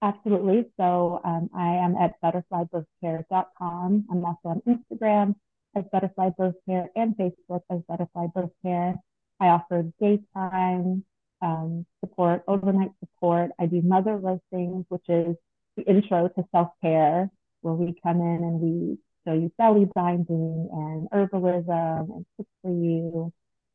Absolutely. 0.00 0.66
So 0.76 1.20
um, 1.24 1.50
I 1.54 1.74
am 1.74 1.96
at 1.96 2.20
butterflybirthcare.com. 2.22 4.06
I'm 4.10 4.24
also 4.24 4.38
on 4.44 4.62
Instagram 4.66 5.34
as 5.74 5.84
Butterfly 5.90 6.30
Birth 6.38 6.54
Care 6.68 6.88
and 6.94 7.16
Facebook 7.16 7.62
as 7.70 7.80
Butterfly 7.88 8.26
Birth 8.34 8.52
Care. 8.62 8.94
I 9.40 9.46
offer 9.48 9.84
daytime 10.00 11.04
um, 11.42 11.86
support, 12.00 12.42
overnight 12.46 12.90
support. 13.00 13.50
I 13.58 13.66
do 13.66 13.82
mother 13.82 14.16
roastings, 14.16 14.84
which 14.88 15.08
is 15.08 15.36
the 15.76 15.82
intro 15.84 16.28
to 16.28 16.44
self 16.52 16.68
care, 16.80 17.30
where 17.62 17.74
we 17.74 17.94
come 18.02 18.20
in 18.20 18.42
and 18.44 18.60
we 18.60 18.98
show 19.26 19.34
you 19.34 19.52
belly 19.58 19.86
binding 19.94 20.68
and 20.72 21.08
herbalism 21.10 22.14
and 22.14 22.26
cook 22.36 22.46
for 22.62 22.70
you. 22.72 23.32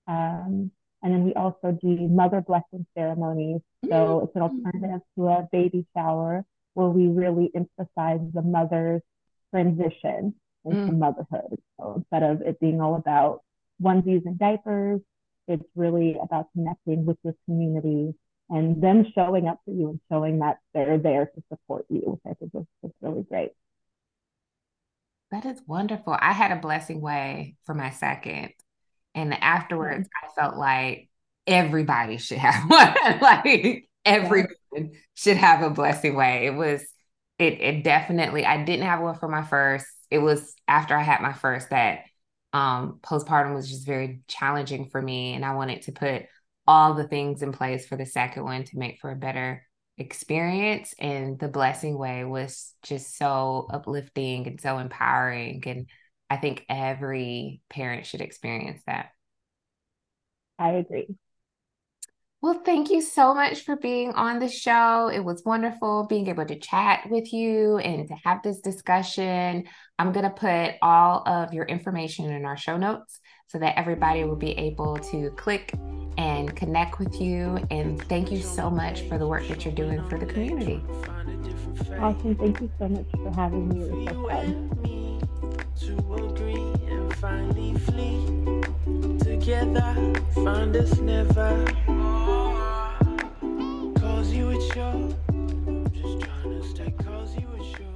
Um, 0.07 0.71
and 1.03 1.13
then 1.13 1.23
we 1.23 1.33
also 1.33 1.77
do 1.79 2.07
mother 2.07 2.41
blessing 2.41 2.85
ceremonies. 2.97 3.59
So 3.89 4.21
it's 4.21 4.35
an 4.35 4.41
mm. 4.41 4.65
alternative 4.65 5.01
to 5.17 5.27
a 5.27 5.47
baby 5.51 5.85
shower 5.95 6.45
where 6.75 6.87
we 6.87 7.07
really 7.07 7.51
emphasize 7.53 8.21
the 8.33 8.41
mother's 8.41 9.01
transition 9.51 10.33
into 10.63 10.93
mm. 10.93 10.97
motherhood. 10.97 11.59
So 11.77 11.95
instead 11.97 12.23
of 12.23 12.41
it 12.41 12.59
being 12.61 12.79
all 12.79 12.95
about 12.95 13.41
onesies 13.81 14.25
and 14.25 14.39
diapers, 14.39 15.01
it's 15.47 15.65
really 15.75 16.17
about 16.21 16.47
connecting 16.53 17.05
with 17.05 17.17
your 17.23 17.35
community 17.45 18.15
and 18.49 18.81
them 18.81 19.05
showing 19.13 19.47
up 19.47 19.59
for 19.65 19.71
you 19.71 19.89
and 19.89 19.99
showing 20.09 20.39
that 20.39 20.59
they're 20.73 20.97
there 20.97 21.25
to 21.25 21.43
support 21.49 21.85
you, 21.89 21.99
which 21.99 22.21
I 22.25 22.33
think 22.35 22.51
is, 22.55 22.65
is 22.83 22.91
really 23.01 23.23
great. 23.23 23.51
That 25.31 25.45
is 25.45 25.61
wonderful. 25.67 26.15
I 26.17 26.31
had 26.31 26.51
a 26.51 26.61
blessing 26.61 27.01
way 27.01 27.57
for 27.65 27.73
my 27.73 27.89
second. 27.89 28.53
And 29.15 29.33
afterwards, 29.33 30.07
mm-hmm. 30.07 30.39
I 30.39 30.41
felt 30.41 30.57
like 30.57 31.09
everybody 31.47 32.17
should 32.17 32.39
have 32.39 32.63
one. 32.69 33.19
like 33.21 33.87
everyone 34.05 34.47
yeah. 34.73 34.83
should 35.15 35.37
have 35.37 35.61
a 35.61 35.69
blessing 35.69 36.15
way. 36.15 36.45
It 36.47 36.55
was, 36.55 36.81
it, 37.39 37.61
it 37.61 37.83
definitely, 37.83 38.45
I 38.45 38.63
didn't 38.63 38.85
have 38.85 39.01
one 39.01 39.17
for 39.17 39.27
my 39.27 39.43
first 39.43 39.87
it 40.13 40.21
was 40.21 40.53
after 40.67 40.95
I 40.95 41.01
had 41.01 41.21
my 41.21 41.33
first 41.33 41.71
that 41.71 42.01
um, 42.53 42.99
postpartum 43.01 43.55
was 43.55 43.67
just 43.67 43.83
very 43.83 44.21
challenging 44.27 44.87
for 44.89 45.01
me. 45.01 45.33
And 45.33 45.43
I 45.43 45.55
wanted 45.55 45.81
to 45.83 45.91
put 45.91 46.25
all 46.67 46.93
the 46.93 47.07
things 47.07 47.41
in 47.41 47.51
place 47.51 47.87
for 47.87 47.95
the 47.95 48.05
second 48.05 48.43
one 48.43 48.63
to 48.63 48.77
make 48.77 48.99
for 48.99 49.09
a 49.09 49.15
better 49.15 49.65
experience. 49.97 50.93
And 50.99 51.39
the 51.39 51.47
blessing 51.47 51.97
way 51.97 52.23
was 52.25 52.75
just 52.83 53.17
so 53.17 53.67
uplifting 53.73 54.45
and 54.45 54.61
so 54.61 54.77
empowering. 54.77 55.63
And 55.65 55.87
I 56.33 56.37
think 56.37 56.65
every 56.67 57.61
parent 57.69 58.07
should 58.07 58.21
experience 58.21 58.81
that. 58.87 59.11
I 60.57 60.69
agree. 60.71 61.15
Well, 62.41 62.63
thank 62.65 62.89
you 62.89 63.01
so 63.01 63.35
much 63.35 63.61
for 63.61 63.75
being 63.75 64.13
on 64.13 64.39
the 64.39 64.49
show. 64.49 65.11
It 65.13 65.23
was 65.23 65.43
wonderful 65.45 66.07
being 66.09 66.29
able 66.29 66.45
to 66.45 66.57
chat 66.57 67.07
with 67.07 67.31
you 67.31 67.77
and 67.77 68.07
to 68.07 68.15
have 68.23 68.41
this 68.41 68.61
discussion. 68.61 69.65
I'm 69.99 70.11
going 70.11 70.25
to 70.25 70.31
put 70.31 70.71
all 70.81 71.21
of 71.27 71.53
your 71.53 71.65
information 71.65 72.31
in 72.31 72.45
our 72.45 72.57
show 72.57 72.77
notes 72.77 73.19
so 73.49 73.59
that 73.59 73.77
everybody 73.77 74.23
will 74.23 74.35
be 74.35 74.53
able 74.53 74.97
to 75.11 75.29
click 75.37 75.71
and 76.17 76.55
connect 76.55 76.97
with 76.97 77.21
you. 77.21 77.59
And 77.69 78.01
thank 78.09 78.31
you 78.31 78.41
so 78.41 78.71
much 78.71 79.03
for 79.03 79.19
the 79.19 79.27
work 79.27 79.47
that 79.49 79.65
you're 79.65 79.75
doing 79.75 80.03
for 80.09 80.17
the 80.17 80.25
community. 80.25 80.81
Awesome. 81.99 82.35
Thank 82.37 82.59
you 82.59 82.71
so 82.79 82.87
much 82.87 83.05
for 83.11 83.31
having 83.35 83.69
me. 83.69 83.85
It 83.85 83.91
was 83.91 84.07
so 84.07 84.27
fun 84.27 85.12
to 85.79 85.93
agree 86.13 86.73
and 86.87 87.13
finally 87.15 87.73
flee. 87.79 88.25
Together, 89.19 90.13
find 90.33 90.75
us 90.75 90.99
never. 90.99 91.65
Cause 93.99 94.31
you 94.33 94.49
a 94.51 94.57
chore. 94.73 95.15
I'm 95.29 95.91
just 95.91 96.19
trying 96.21 96.61
to 96.61 96.67
stay, 96.69 96.93
cause 97.03 97.35
you 97.37 97.47
a 97.47 97.77
chore. 97.77 97.92